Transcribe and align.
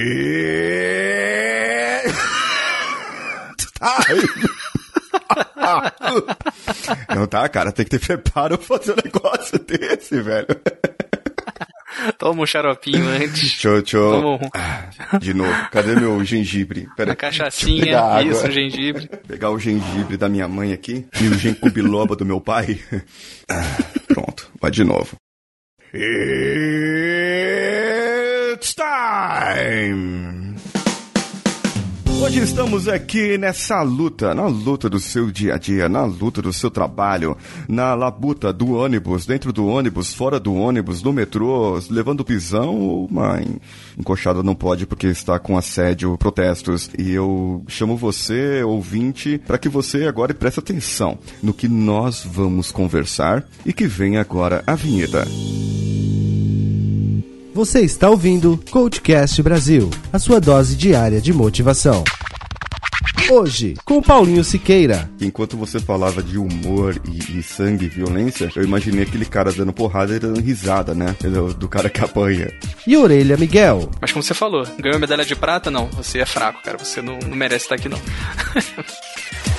E... 0.00 2.02
Ai. 3.80 4.22
Não 7.16 7.26
tá, 7.26 7.48
cara, 7.48 7.72
tem 7.72 7.84
que 7.84 7.98
ter 7.98 8.06
preparo 8.06 8.56
pra 8.58 8.78
fazer 8.78 8.92
um 8.92 8.96
negócio 9.04 9.58
desse, 9.58 10.20
velho. 10.22 10.46
Toma 12.16 12.42
um 12.42 12.46
xaropinho 12.46 13.06
antes. 13.08 13.40
Deixa 13.60 13.68
eu- 13.68 13.82
Toma 13.82 14.36
um- 14.36 14.50
Ah, 14.54 15.18
De 15.18 15.34
novo, 15.34 15.52
cadê 15.70 15.94
meu 15.96 16.24
gengibre? 16.24 16.88
Pera 16.96 17.10
Uma 17.10 17.14
aí. 17.14 17.16
cachaçinha, 17.16 18.22
isso, 18.22 18.46
um 18.46 18.50
gengibre. 18.52 19.08
Pegar 19.26 19.50
o 19.50 19.58
gengibre 19.58 20.16
da 20.16 20.28
minha 20.28 20.46
mãe 20.48 20.72
aqui 20.72 21.06
e 21.20 21.26
o 21.28 21.34
gengibre 21.34 21.70
biloba 21.70 22.14
do 22.16 22.24
meu 22.24 22.40
pai. 22.40 22.80
Ah, 23.50 23.62
Pronto, 24.06 24.48
vai 24.60 24.70
de 24.70 24.84
novo. 24.84 25.16
It's 25.92 27.77
time! 29.08 30.54
Hoje 32.20 32.40
estamos 32.40 32.88
aqui 32.88 33.38
nessa 33.38 33.80
luta, 33.80 34.34
na 34.34 34.46
luta 34.48 34.90
do 34.90 34.98
seu 34.98 35.30
dia 35.30 35.54
a 35.54 35.58
dia, 35.58 35.88
na 35.88 36.04
luta 36.04 36.42
do 36.42 36.52
seu 36.52 36.68
trabalho, 36.68 37.36
na 37.68 37.94
labuta 37.94 38.52
do 38.52 38.72
ônibus, 38.72 39.24
dentro 39.24 39.52
do 39.52 39.66
ônibus, 39.66 40.12
fora 40.12 40.40
do 40.40 40.52
ônibus, 40.52 41.00
no 41.00 41.12
metrô, 41.12 41.80
levando 41.88 42.24
pisão 42.24 42.76
ou 42.76 43.08
mãe. 43.08 43.58
Encoxada 43.96 44.42
não 44.42 44.54
pode 44.54 44.84
porque 44.84 45.06
está 45.06 45.38
com 45.38 45.56
assédio, 45.56 46.18
protestos. 46.18 46.90
E 46.98 47.12
eu 47.12 47.62
chamo 47.68 47.96
você, 47.96 48.62
ouvinte, 48.64 49.40
para 49.46 49.56
que 49.56 49.68
você 49.68 50.06
agora 50.06 50.34
preste 50.34 50.58
atenção 50.58 51.18
no 51.40 51.54
que 51.54 51.68
nós 51.68 52.26
vamos 52.28 52.72
conversar 52.72 53.46
e 53.64 53.72
que 53.72 53.86
vem 53.86 54.18
agora 54.18 54.62
a 54.66 54.74
vinheta. 54.74 55.24
Você 57.58 57.80
está 57.80 58.08
ouvindo 58.08 58.56
Coachcast 58.70 59.42
Brasil, 59.42 59.90
a 60.12 60.18
sua 60.20 60.40
dose 60.40 60.76
diária 60.76 61.20
de 61.20 61.32
motivação. 61.32 62.04
Hoje, 63.28 63.74
com 63.84 64.00
Paulinho 64.00 64.44
Siqueira. 64.44 65.10
Enquanto 65.20 65.56
você 65.56 65.80
falava 65.80 66.22
de 66.22 66.38
humor 66.38 67.02
e, 67.04 67.40
e 67.40 67.42
sangue 67.42 67.86
e 67.86 67.88
violência, 67.88 68.48
eu 68.54 68.62
imaginei 68.62 69.02
aquele 69.02 69.24
cara 69.24 69.50
dando 69.50 69.72
porrada 69.72 70.14
e 70.14 70.20
dando 70.20 70.40
risada, 70.40 70.94
né? 70.94 71.16
Do, 71.20 71.52
do 71.52 71.68
cara 71.68 71.90
que 71.90 72.00
apanha. 72.00 72.48
E 72.86 72.96
Orelha 72.96 73.36
Miguel. 73.36 73.90
Mas 74.00 74.12
como 74.12 74.22
você 74.22 74.34
falou, 74.34 74.64
ganhou 74.78 75.00
medalha 75.00 75.24
de 75.24 75.34
prata? 75.34 75.68
Não, 75.68 75.86
você 75.86 76.20
é 76.20 76.26
fraco, 76.26 76.62
cara. 76.62 76.78
Você 76.78 77.02
não, 77.02 77.18
não 77.18 77.36
merece 77.36 77.64
estar 77.64 77.74
aqui, 77.74 77.88
não. 77.88 77.98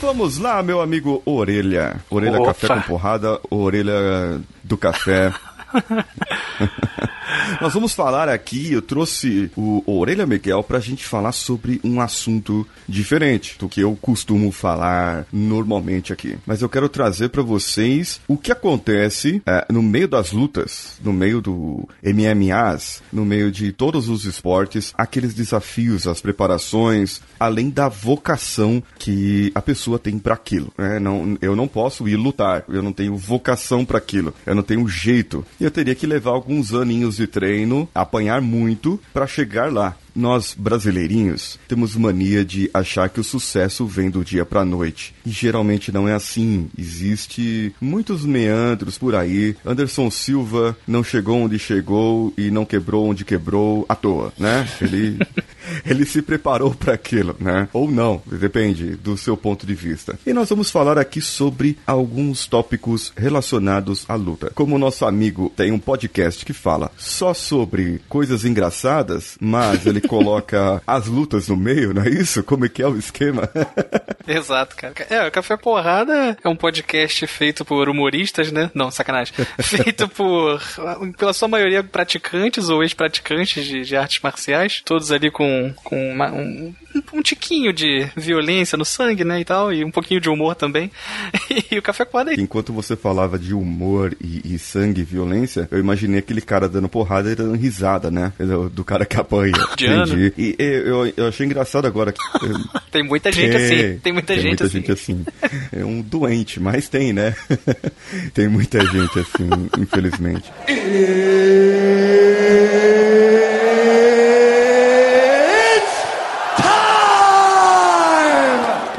Vamos 0.00 0.38
lá, 0.38 0.62
meu 0.62 0.80
amigo 0.80 1.20
Orelha. 1.24 2.00
Orelha 2.08 2.38
Opa. 2.40 2.54
Café 2.54 2.68
com 2.68 2.80
Porrada, 2.82 3.40
Orelha 3.50 4.40
do 4.62 4.76
Café. 4.76 5.32
Nós 7.60 7.74
vamos 7.74 7.92
falar 7.92 8.28
aqui, 8.28 8.72
eu 8.72 8.82
trouxe 8.82 9.50
o 9.56 9.82
Orelha 9.86 10.26
Miguel 10.26 10.62
pra 10.62 10.80
gente 10.80 11.04
falar 11.04 11.32
sobre 11.32 11.80
um 11.84 12.00
assunto 12.00 12.66
diferente 12.88 13.56
do 13.58 13.68
que 13.68 13.80
eu 13.80 13.96
costumo 14.00 14.50
falar 14.50 15.26
normalmente 15.32 16.12
aqui. 16.12 16.38
Mas 16.46 16.62
eu 16.62 16.68
quero 16.68 16.88
trazer 16.88 17.28
pra 17.28 17.42
vocês 17.42 18.20
o 18.28 18.36
que 18.36 18.52
acontece 18.52 19.42
é, 19.46 19.66
no 19.70 19.82
meio 19.82 20.08
das 20.08 20.32
lutas, 20.32 20.98
no 21.02 21.12
meio 21.12 21.40
do 21.40 21.88
MMAs, 22.02 23.02
no 23.12 23.24
meio 23.24 23.50
de 23.50 23.72
todos 23.72 24.08
os 24.08 24.24
esportes, 24.24 24.92
aqueles 24.96 25.34
desafios, 25.34 26.06
as 26.06 26.20
preparações, 26.20 27.20
além 27.38 27.70
da 27.70 27.88
vocação 27.88 28.82
que 28.98 29.50
a 29.54 29.62
pessoa 29.62 29.98
tem 29.98 30.18
pra 30.18 30.34
aquilo. 30.34 30.72
né? 30.76 30.98
Não, 30.98 31.36
eu 31.40 31.54
não 31.54 31.68
posso 31.68 32.08
ir 32.08 32.16
lutar, 32.16 32.64
eu 32.68 32.82
não 32.82 32.92
tenho 32.92 33.16
vocação 33.16 33.84
pra 33.84 33.98
aquilo, 33.98 34.34
eu 34.46 34.54
não 34.54 34.62
tenho 34.62 34.86
jeito. 34.88 35.44
E 35.60 35.64
eu 35.64 35.70
teria 35.70 35.94
que 35.94 36.06
levar 36.06 36.30
alguns 36.30 36.72
aninhos 36.74 37.16
de 37.16 37.26
treino, 37.26 37.88
apanhar 37.94 38.40
muito 38.40 39.00
pra 39.12 39.26
chegar 39.26 39.72
lá. 39.72 39.96
Nós, 40.16 40.52
brasileirinhos, 40.58 41.60
temos 41.68 41.94
mania 41.94 42.44
de 42.44 42.68
achar 42.74 43.08
que 43.08 43.20
o 43.20 43.24
sucesso 43.24 43.86
vem 43.86 44.10
do 44.10 44.24
dia 44.24 44.44
pra 44.44 44.64
noite. 44.64 45.14
E 45.24 45.30
geralmente 45.30 45.92
não 45.92 46.08
é 46.08 46.14
assim. 46.14 46.68
Existe 46.76 47.72
muitos 47.80 48.24
meandros 48.24 48.98
por 48.98 49.14
aí. 49.14 49.54
Anderson 49.64 50.10
Silva 50.10 50.76
não 50.88 51.04
chegou 51.04 51.42
onde 51.42 51.56
chegou 51.56 52.32
e 52.36 52.50
não 52.50 52.64
quebrou 52.64 53.06
onde 53.08 53.24
quebrou 53.24 53.86
à 53.88 53.94
toa, 53.94 54.32
né? 54.36 54.66
Ele, 54.80 55.18
ele 55.86 56.04
se 56.04 56.22
preparou 56.22 56.74
para 56.74 56.94
aquilo, 56.94 57.36
né? 57.38 57.68
Ou 57.72 57.90
não, 57.90 58.22
depende 58.26 58.96
do 58.96 59.16
seu 59.16 59.36
ponto 59.36 59.66
de 59.66 59.74
vista. 59.74 60.18
E 60.26 60.32
nós 60.32 60.48
vamos 60.48 60.70
falar 60.70 60.98
aqui 60.98 61.20
sobre 61.20 61.78
alguns 61.86 62.46
tópicos 62.46 63.12
relacionados 63.16 64.04
à 64.08 64.14
luta. 64.14 64.50
Como 64.54 64.76
o 64.76 64.78
nosso 64.78 65.04
amigo 65.04 65.52
tem 65.56 65.72
um 65.72 65.78
podcast 65.78 66.44
que 66.44 66.52
fala 66.52 66.90
só 66.96 67.34
sobre 67.34 68.00
coisas 68.08 68.44
engraçadas, 68.44 69.36
mas 69.40 69.86
ele 69.86 70.00
coloca 70.06 70.82
as 70.86 71.06
lutas 71.06 71.48
no 71.48 71.56
meio, 71.56 71.94
não 71.94 72.02
é 72.02 72.08
isso? 72.08 72.42
Como 72.42 72.64
é 72.64 72.68
que 72.68 72.82
é 72.82 72.88
o 72.88 72.98
esquema? 72.98 73.48
Exato, 74.26 74.76
cara. 74.76 74.94
É, 75.08 75.26
o 75.26 75.30
Café 75.30 75.56
Porrada 75.56 76.36
é 76.42 76.48
um 76.48 76.56
podcast 76.56 77.26
feito 77.26 77.64
por 77.64 77.88
humoristas, 77.88 78.52
né? 78.52 78.70
Não, 78.74 78.90
sacanagem. 78.90 79.34
feito 79.58 80.08
por, 80.08 80.60
pela 81.16 81.32
sua 81.32 81.48
maioria, 81.48 81.82
praticantes 81.82 82.68
ou 82.68 82.82
ex-praticantes 82.82 83.64
de, 83.64 83.82
de 83.82 83.96
artes 83.96 84.20
marciais. 84.22 84.82
Todos 84.84 85.10
ali 85.10 85.30
com, 85.30 85.47
com 85.84 86.12
uma- 86.12 86.32
um, 86.32 86.74
um 87.12 87.22
tiquinho 87.22 87.72
de 87.72 88.06
violência 88.16 88.76
no 88.76 88.84
sangue, 88.84 89.24
né? 89.24 89.40
E 89.40 89.44
tal. 89.44 89.72
E 89.72 89.84
um 89.84 89.90
pouquinho 89.90 90.20
de 90.20 90.28
humor 90.28 90.54
também. 90.54 90.90
E 91.70 91.78
o 91.78 91.82
Café 91.82 92.04
Porrada 92.04 92.32
é 92.32 92.34
Enquanto 92.34 92.72
você 92.72 92.96
falava 92.96 93.38
de 93.38 93.52
humor 93.52 94.16
e, 94.20 94.54
e 94.54 94.58
sangue 94.58 95.02
e 95.02 95.04
violência, 95.04 95.68
eu 95.70 95.78
imaginei 95.78 96.20
aquele 96.20 96.40
cara 96.40 96.66
dando 96.68 96.88
porrada 96.88 97.30
e 97.30 97.34
dando 97.34 97.54
risada, 97.56 98.10
né? 98.10 98.32
Do, 98.38 98.70
do 98.70 98.84
cara 98.84 99.04
que 99.04 99.16
apanha. 99.16 99.52
Entendi. 99.72 100.32
E, 100.38 100.56
e 100.58 100.64
eu, 100.64 101.12
eu 101.16 101.28
achei 101.28 101.44
engraçado 101.44 101.86
agora 101.86 102.12
que. 102.12 102.20
Tem 102.90 103.02
muita 103.02 103.30
gente 103.30 103.54
assim. 103.54 103.98
Tem 103.98 104.12
muita 104.12 104.34
gente 104.34 104.46
muita 104.46 104.64
assim. 104.64 104.78
gente 104.78 104.92
assim. 104.92 105.24
É 105.72 105.84
um 105.84 106.00
doente, 106.00 106.58
mas 106.58 106.88
tem, 106.88 107.12
né? 107.12 107.34
tem 108.32 108.48
muita 108.48 108.80
gente 108.86 109.18
assim, 109.18 109.48
infelizmente. 109.78 110.50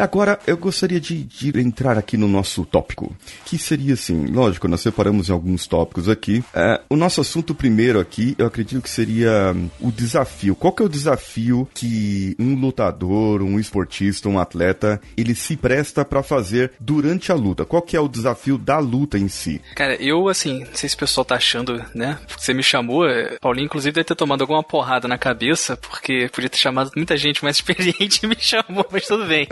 Agora, 0.09 0.39
eu 0.47 0.57
gostaria 0.57 0.99
de, 0.99 1.23
de 1.23 1.59
entrar 1.59 1.95
aqui 1.95 2.17
no 2.17 2.27
nosso 2.27 2.65
tópico, 2.65 3.15
que 3.45 3.59
seria 3.59 3.93
assim, 3.93 4.25
lógico, 4.25 4.67
nós 4.67 4.81
separamos 4.81 5.29
em 5.29 5.31
alguns 5.31 5.67
tópicos 5.67 6.09
aqui. 6.09 6.43
É, 6.51 6.81
o 6.89 6.95
nosso 6.95 7.21
assunto 7.21 7.53
primeiro 7.53 7.99
aqui, 7.99 8.33
eu 8.39 8.47
acredito 8.47 8.81
que 8.81 8.89
seria 8.89 9.53
hum, 9.55 9.69
o 9.79 9.91
desafio. 9.91 10.55
Qual 10.55 10.73
que 10.73 10.81
é 10.81 10.85
o 10.87 10.89
desafio 10.89 11.69
que 11.75 12.35
um 12.39 12.55
lutador, 12.55 13.43
um 13.43 13.59
esportista, 13.59 14.27
um 14.27 14.39
atleta, 14.39 14.99
ele 15.15 15.35
se 15.35 15.55
presta 15.55 16.03
pra 16.03 16.23
fazer 16.23 16.71
durante 16.79 17.31
a 17.31 17.35
luta? 17.35 17.63
Qual 17.63 17.83
que 17.83 17.95
é 17.95 17.99
o 17.99 18.07
desafio 18.07 18.57
da 18.57 18.79
luta 18.79 19.15
em 19.15 19.27
si? 19.27 19.61
Cara, 19.75 19.93
eu, 20.01 20.27
assim, 20.27 20.61
não 20.61 20.73
sei 20.73 20.89
se 20.89 20.95
o 20.95 20.99
pessoal 20.99 21.23
tá 21.23 21.35
achando, 21.35 21.85
né? 21.93 22.17
Você 22.35 22.51
me 22.51 22.63
chamou, 22.63 23.07
é, 23.07 23.37
Paulinho, 23.39 23.65
inclusive, 23.65 23.93
deve 23.93 24.05
ter 24.05 24.15
tomado 24.15 24.41
alguma 24.41 24.63
porrada 24.63 25.07
na 25.07 25.19
cabeça, 25.19 25.77
porque 25.77 26.27
podia 26.33 26.49
ter 26.49 26.57
chamado 26.57 26.89
muita 26.95 27.15
gente 27.15 27.43
mais 27.43 27.57
experiente 27.61 28.21
e 28.23 28.27
me 28.27 28.37
chamou, 28.39 28.87
mas 28.91 29.05
tudo 29.05 29.27
bem. 29.27 29.47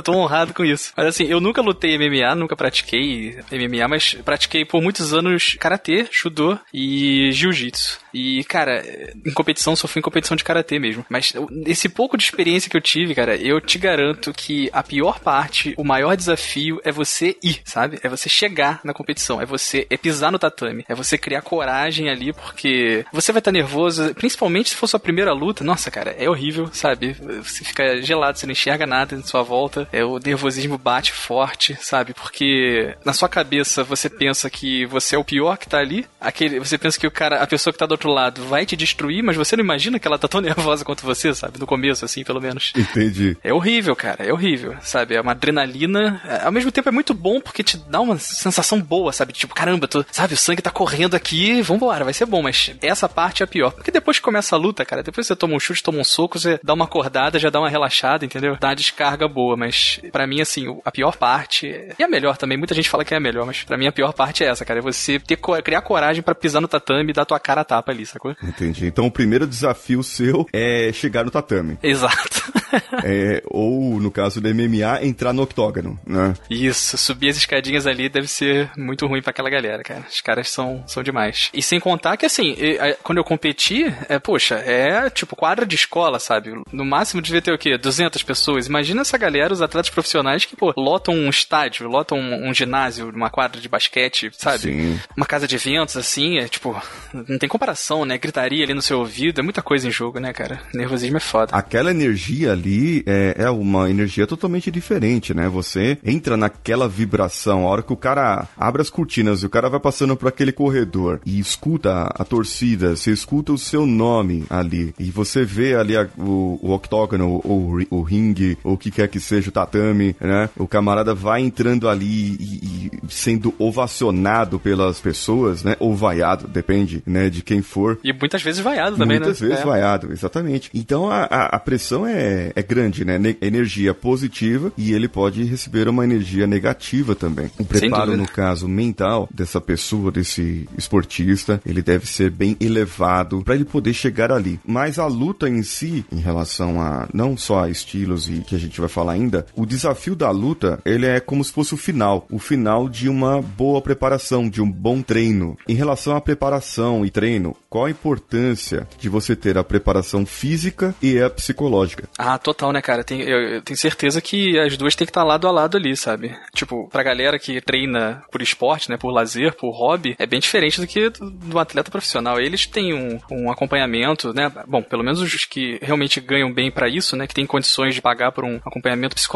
Eu 0.00 0.02
tô 0.02 0.12
honrado 0.14 0.54
com 0.54 0.64
isso. 0.64 0.94
Mas 0.96 1.08
assim, 1.08 1.24
eu 1.24 1.40
nunca 1.40 1.60
lutei 1.60 1.98
MMA, 1.98 2.34
nunca 2.34 2.56
pratiquei 2.56 3.38
MMA, 3.52 3.86
mas 3.86 4.14
pratiquei 4.24 4.64
por 4.64 4.80
muitos 4.80 5.12
anos 5.12 5.56
karatê, 5.60 6.08
judô 6.10 6.58
e 6.72 7.30
jiu-jitsu. 7.32 8.00
E, 8.14 8.42
cara, 8.44 8.82
em 9.24 9.32
competição, 9.32 9.76
só 9.76 9.86
fui 9.86 10.00
em 10.00 10.02
competição 10.02 10.36
de 10.36 10.42
karatê 10.42 10.78
mesmo. 10.78 11.04
Mas 11.08 11.34
esse 11.66 11.86
pouco 11.88 12.16
de 12.16 12.24
experiência 12.24 12.70
que 12.70 12.76
eu 12.76 12.80
tive, 12.80 13.14
cara, 13.14 13.36
eu 13.36 13.60
te 13.60 13.78
garanto 13.78 14.32
que 14.32 14.70
a 14.72 14.82
pior 14.82 15.20
parte, 15.20 15.74
o 15.76 15.84
maior 15.84 16.16
desafio 16.16 16.80
é 16.82 16.90
você 16.90 17.36
ir, 17.42 17.60
sabe? 17.64 17.98
É 18.02 18.08
você 18.08 18.28
chegar 18.28 18.80
na 18.82 18.94
competição, 18.94 19.40
é 19.40 19.44
você 19.44 19.86
é 19.90 19.98
pisar 19.98 20.32
no 20.32 20.38
tatame, 20.38 20.84
é 20.88 20.94
você 20.94 21.18
criar 21.18 21.42
coragem 21.42 22.08
ali, 22.08 22.32
porque 22.32 23.04
você 23.12 23.32
vai 23.32 23.40
estar 23.40 23.52
nervoso, 23.52 24.14
principalmente 24.14 24.70
se 24.70 24.76
for 24.76 24.86
sua 24.86 24.98
primeira 24.98 25.32
luta. 25.34 25.62
Nossa, 25.62 25.90
cara, 25.90 26.16
é 26.18 26.28
horrível, 26.28 26.70
sabe? 26.72 27.12
Você 27.42 27.64
fica 27.64 28.00
gelado, 28.02 28.38
você 28.38 28.46
não 28.46 28.52
enxerga 28.52 28.86
nada 28.86 29.14
em 29.14 29.22
sua 29.22 29.42
volta. 29.42 29.88
É, 29.92 30.04
o 30.04 30.18
nervosismo 30.18 30.78
bate 30.78 31.12
forte, 31.12 31.76
sabe? 31.80 32.14
Porque 32.14 32.94
na 33.04 33.12
sua 33.12 33.28
cabeça 33.28 33.82
você 33.82 34.08
pensa 34.08 34.48
que 34.50 34.86
você 34.86 35.16
é 35.16 35.18
o 35.18 35.24
pior 35.24 35.56
que 35.56 35.68
tá 35.68 35.78
ali, 35.78 36.06
aquele, 36.20 36.58
você 36.58 36.78
pensa 36.78 36.98
que 36.98 37.06
o 37.06 37.10
cara, 37.10 37.42
a 37.42 37.46
pessoa 37.46 37.72
que 37.72 37.78
tá 37.78 37.86
do 37.86 37.92
outro 37.92 38.10
lado 38.10 38.44
vai 38.44 38.64
te 38.66 38.76
destruir, 38.76 39.22
mas 39.22 39.36
você 39.36 39.56
não 39.56 39.64
imagina 39.64 39.98
que 39.98 40.06
ela 40.06 40.18
tá 40.18 40.28
tão 40.28 40.40
nervosa 40.42 40.84
quanto 40.84 41.04
você, 41.04 41.34
sabe? 41.34 41.58
No 41.58 41.66
começo, 41.66 42.04
assim, 42.04 42.22
pelo 42.24 42.40
menos. 42.40 42.72
Entendi. 42.76 43.36
É 43.42 43.52
horrível, 43.52 43.94
cara, 43.96 44.24
é 44.24 44.32
horrível, 44.32 44.76
sabe? 44.82 45.14
É 45.14 45.20
uma 45.20 45.32
adrenalina. 45.32 46.20
é, 46.24 46.44
Ao 46.44 46.52
mesmo 46.52 46.70
tempo 46.72 46.88
é 46.88 46.92
muito 46.92 47.14
bom 47.14 47.40
porque 47.40 47.62
te 47.62 47.76
dá 47.76 48.00
uma 48.00 48.18
sensação 48.18 48.80
boa, 48.80 49.12
sabe? 49.12 49.32
Tipo, 49.32 49.54
caramba, 49.54 49.88
tô, 49.88 50.04
sabe, 50.10 50.34
o 50.34 50.36
sangue 50.36 50.62
tá 50.62 50.70
correndo 50.70 51.14
aqui, 51.14 51.62
vambora, 51.62 52.04
vai 52.04 52.12
ser 52.14 52.26
bom, 52.26 52.42
mas 52.42 52.72
essa 52.80 53.08
parte 53.08 53.42
é 53.42 53.44
a 53.44 53.46
pior. 53.48 53.72
Porque 53.72 53.90
depois 53.90 54.18
que 54.18 54.24
começa 54.24 54.54
a 54.54 54.58
luta, 54.58 54.84
cara, 54.84 55.02
depois 55.02 55.26
você 55.26 55.34
toma 55.36 55.54
um 55.54 55.60
chute, 55.60 55.82
toma 55.82 55.98
um 55.98 56.04
soco, 56.04 56.38
você 56.38 56.60
dá 56.62 56.74
uma 56.74 56.84
acordada, 56.84 57.38
já 57.38 57.50
dá 57.50 57.58
uma 57.58 57.68
relaxada, 57.68 58.24
entendeu? 58.24 58.56
Dá 58.60 58.68
uma 58.68 58.76
descarga 58.76 59.26
boa. 59.26 59.56
mas 59.56 59.79
para 60.12 60.26
mim, 60.26 60.40
assim, 60.40 60.66
a 60.84 60.90
pior 60.90 61.16
parte, 61.16 61.66
e 61.98 62.02
a 62.02 62.08
melhor 62.08 62.36
também, 62.36 62.58
muita 62.58 62.74
gente 62.74 62.88
fala 62.88 63.04
que 63.04 63.14
é 63.14 63.16
a 63.16 63.20
melhor, 63.20 63.46
mas 63.46 63.62
para 63.62 63.76
mim 63.76 63.86
a 63.86 63.92
pior 63.92 64.12
parte 64.12 64.44
é 64.44 64.48
essa, 64.48 64.64
cara, 64.64 64.80
é 64.80 64.82
você 64.82 65.18
ter, 65.18 65.36
criar 65.36 65.82
coragem 65.82 66.22
para 66.22 66.34
pisar 66.34 66.60
no 66.60 66.68
tatame 66.68 67.10
e 67.10 67.14
dar 67.14 67.24
tua 67.24 67.40
cara 67.40 67.62
a 67.62 67.64
tapa 67.64 67.92
ali, 67.92 68.06
sacou? 68.06 68.34
Entendi. 68.42 68.86
Então 68.86 69.06
o 69.06 69.10
primeiro 69.10 69.46
desafio 69.46 70.02
seu 70.02 70.46
é 70.52 70.90
chegar 70.92 71.24
no 71.24 71.30
tatame. 71.30 71.78
Exato. 71.82 72.52
é, 73.04 73.42
ou, 73.46 74.00
no 74.00 74.10
caso 74.10 74.40
do 74.40 74.48
MMA, 74.48 75.04
entrar 75.04 75.32
no 75.32 75.42
octógono, 75.42 75.98
né? 76.06 76.34
Isso, 76.48 76.96
subir 76.96 77.28
as 77.28 77.36
escadinhas 77.36 77.86
ali 77.86 78.08
deve 78.08 78.28
ser 78.28 78.70
muito 78.76 79.06
ruim 79.06 79.22
para 79.22 79.30
aquela 79.30 79.50
galera, 79.50 79.82
cara. 79.82 80.04
Os 80.08 80.20
caras 80.20 80.48
são, 80.48 80.84
são 80.86 81.02
demais. 81.02 81.50
E 81.52 81.62
sem 81.62 81.80
contar 81.80 82.16
que, 82.16 82.26
assim, 82.26 82.56
quando 83.02 83.18
eu 83.18 83.24
competi, 83.24 83.84
é, 84.08 84.18
poxa, 84.18 84.56
é 84.56 85.08
tipo 85.10 85.36
quadra 85.36 85.66
de 85.66 85.74
escola, 85.74 86.18
sabe? 86.18 86.52
No 86.72 86.84
máximo 86.84 87.22
devia 87.22 87.42
ter 87.42 87.52
o 87.52 87.58
quê? 87.58 87.76
200 87.76 88.22
pessoas. 88.22 88.66
Imagina 88.66 89.02
essa 89.02 89.18
galera, 89.18 89.52
os 89.52 89.62
atletas 89.70 89.90
profissionais 89.90 90.44
que, 90.44 90.56
pô, 90.56 90.72
lotam 90.76 91.14
um 91.14 91.30
estádio, 91.30 91.88
lotam 91.88 92.18
um, 92.18 92.48
um 92.48 92.54
ginásio, 92.54 93.10
uma 93.10 93.30
quadra 93.30 93.60
de 93.60 93.68
basquete, 93.68 94.30
sabe? 94.36 94.58
Sim. 94.58 95.00
Uma 95.16 95.26
casa 95.26 95.46
de 95.46 95.54
eventos, 95.54 95.96
assim, 95.96 96.38
é 96.38 96.48
tipo, 96.48 96.80
não 97.12 97.38
tem 97.38 97.48
comparação, 97.48 98.04
né? 98.04 98.18
Gritaria 98.18 98.64
ali 98.64 98.74
no 98.74 98.82
seu 98.82 98.98
ouvido, 98.98 99.40
é 99.40 99.42
muita 99.42 99.62
coisa 99.62 99.88
em 99.88 99.90
jogo, 99.90 100.18
né, 100.18 100.32
cara? 100.32 100.60
Nervosismo 100.74 101.16
é 101.16 101.20
foda. 101.20 101.54
Aquela 101.54 101.90
energia 101.90 102.52
ali 102.52 103.02
é, 103.06 103.34
é 103.38 103.50
uma 103.50 103.88
energia 103.88 104.26
totalmente 104.26 104.70
diferente, 104.70 105.32
né? 105.32 105.48
Você 105.48 105.98
entra 106.04 106.36
naquela 106.36 106.88
vibração, 106.88 107.66
a 107.66 107.70
hora 107.70 107.82
que 107.82 107.92
o 107.92 107.96
cara 107.96 108.48
abre 108.56 108.82
as 108.82 108.90
cortinas 108.90 109.42
e 109.42 109.46
o 109.46 109.50
cara 109.50 109.68
vai 109.68 109.80
passando 109.80 110.16
por 110.16 110.28
aquele 110.28 110.52
corredor 110.52 111.20
e 111.24 111.38
escuta 111.38 112.10
a, 112.14 112.24
torcida, 112.24 112.96
você 112.96 113.10
escuta 113.12 113.52
o 113.52 113.58
seu 113.58 113.86
nome 113.86 114.44
ali 114.48 114.94
e 114.98 115.10
você 115.10 115.44
vê 115.44 115.74
ali 115.74 115.96
a, 115.96 116.08
o, 116.18 116.58
o 116.62 116.72
octógono, 116.72 117.40
ou 117.44 117.78
o 117.90 118.02
ringue, 118.02 118.58
ou 118.64 118.74
o 118.74 118.78
que 118.78 118.90
quer 118.90 119.08
que 119.08 119.20
seja, 119.20 119.48
o 119.48 119.52
tatame, 119.60 120.16
né? 120.20 120.48
O 120.56 120.66
camarada 120.66 121.14
vai 121.14 121.42
entrando 121.42 121.88
ali 121.88 122.36
e, 122.40 122.60
e 122.64 122.90
sendo 123.08 123.54
ovacionado 123.58 124.58
pelas 124.58 125.00
pessoas, 125.00 125.62
né? 125.62 125.76
Ou 125.78 125.94
vaiado, 125.94 126.48
depende, 126.48 127.02
né? 127.06 127.28
De 127.28 127.42
quem 127.42 127.62
for. 127.62 127.98
E 128.02 128.12
muitas 128.12 128.42
vezes 128.42 128.60
vaiado 128.60 128.96
também, 128.96 129.18
muitas 129.18 129.40
né? 129.40 129.46
Muitas 129.46 129.58
vezes 129.58 129.60
é. 129.60 129.64
vaiado, 129.64 130.12
exatamente. 130.12 130.70
Então 130.74 131.10
a, 131.10 131.24
a, 131.24 131.56
a 131.56 131.58
pressão 131.58 132.06
é, 132.06 132.52
é 132.54 132.62
grande, 132.62 133.04
né? 133.04 133.18
Ne 133.18 133.36
energia 133.40 133.94
positiva 133.94 134.72
e 134.76 134.92
ele 134.92 135.08
pode 135.08 135.44
receber 135.44 135.88
uma 135.88 136.04
energia 136.04 136.46
negativa 136.46 137.14
também. 137.14 137.50
O 137.58 137.64
preparo, 137.64 138.16
no 138.16 138.28
caso 138.28 138.68
mental 138.68 139.28
dessa 139.32 139.60
pessoa, 139.60 140.10
desse 140.10 140.68
esportista, 140.76 141.60
ele 141.64 141.80
deve 141.80 142.06
ser 142.06 142.30
bem 142.30 142.56
elevado 142.60 143.42
para 143.42 143.54
ele 143.54 143.64
poder 143.64 143.94
chegar 143.94 144.32
ali. 144.32 144.60
Mas 144.66 144.98
a 144.98 145.06
luta 145.06 145.48
em 145.48 145.62
si, 145.62 146.04
em 146.12 146.18
relação 146.18 146.80
a 146.80 147.08
não 147.14 147.36
só 147.36 147.64
a 147.64 147.70
estilos 147.70 148.28
e 148.28 148.40
que 148.40 148.54
a 148.54 148.58
gente 148.58 148.80
vai 148.80 148.88
falar 148.88 149.12
ainda, 149.12 149.39
o 149.54 149.66
desafio 149.66 150.14
da 150.14 150.30
luta, 150.30 150.80
ele 150.84 151.06
é 151.06 151.20
como 151.20 151.44
se 151.44 151.52
fosse 151.52 151.74
o 151.74 151.76
final, 151.76 152.26
o 152.30 152.38
final 152.38 152.88
de 152.88 153.08
uma 153.08 153.40
boa 153.40 153.80
preparação, 153.80 154.48
de 154.48 154.60
um 154.60 154.70
bom 154.70 155.02
treino. 155.02 155.56
Em 155.68 155.74
relação 155.74 156.16
à 156.16 156.20
preparação 156.20 157.04
e 157.04 157.10
treino, 157.10 157.56
qual 157.68 157.86
a 157.86 157.90
importância 157.90 158.86
de 158.98 159.08
você 159.08 159.34
ter 159.34 159.58
a 159.58 159.64
preparação 159.64 160.24
física 160.26 160.94
e 161.02 161.18
a 161.20 161.30
psicológica? 161.30 162.08
Ah, 162.18 162.38
total, 162.38 162.72
né, 162.72 162.80
cara? 162.82 163.02
Tem, 163.02 163.20
eu, 163.22 163.38
eu 163.40 163.62
tenho 163.62 163.76
certeza 163.76 164.20
que 164.20 164.58
as 164.58 164.76
duas 164.76 164.94
têm 164.94 165.06
que 165.06 165.10
estar 165.10 165.24
lado 165.24 165.46
a 165.46 165.50
lado 165.50 165.76
ali, 165.76 165.96
sabe? 165.96 166.36
Tipo, 166.54 166.88
pra 166.88 167.02
galera 167.02 167.38
que 167.38 167.60
treina 167.60 168.22
por 168.30 168.42
esporte, 168.42 168.90
né, 168.90 168.96
por 168.96 169.10
lazer, 169.10 169.54
por 169.56 169.70
hobby, 169.70 170.14
é 170.18 170.26
bem 170.26 170.40
diferente 170.40 170.80
do 170.80 170.86
que 170.86 171.10
do 171.10 171.58
atleta 171.58 171.90
profissional. 171.90 172.40
Eles 172.40 172.66
têm 172.66 172.92
um, 172.94 173.18
um 173.30 173.50
acompanhamento, 173.50 174.32
né? 174.32 174.50
Bom, 174.66 174.82
pelo 174.82 175.02
menos 175.02 175.20
os 175.20 175.44
que 175.44 175.78
realmente 175.82 176.20
ganham 176.20 176.52
bem 176.52 176.70
para 176.70 176.88
isso, 176.88 177.16
né, 177.16 177.26
que 177.26 177.34
têm 177.34 177.46
condições 177.46 177.94
de 177.94 178.02
pagar 178.02 178.32
por 178.32 178.44
um 178.44 178.56
acompanhamento 178.56 179.14
psicológico 179.14 179.29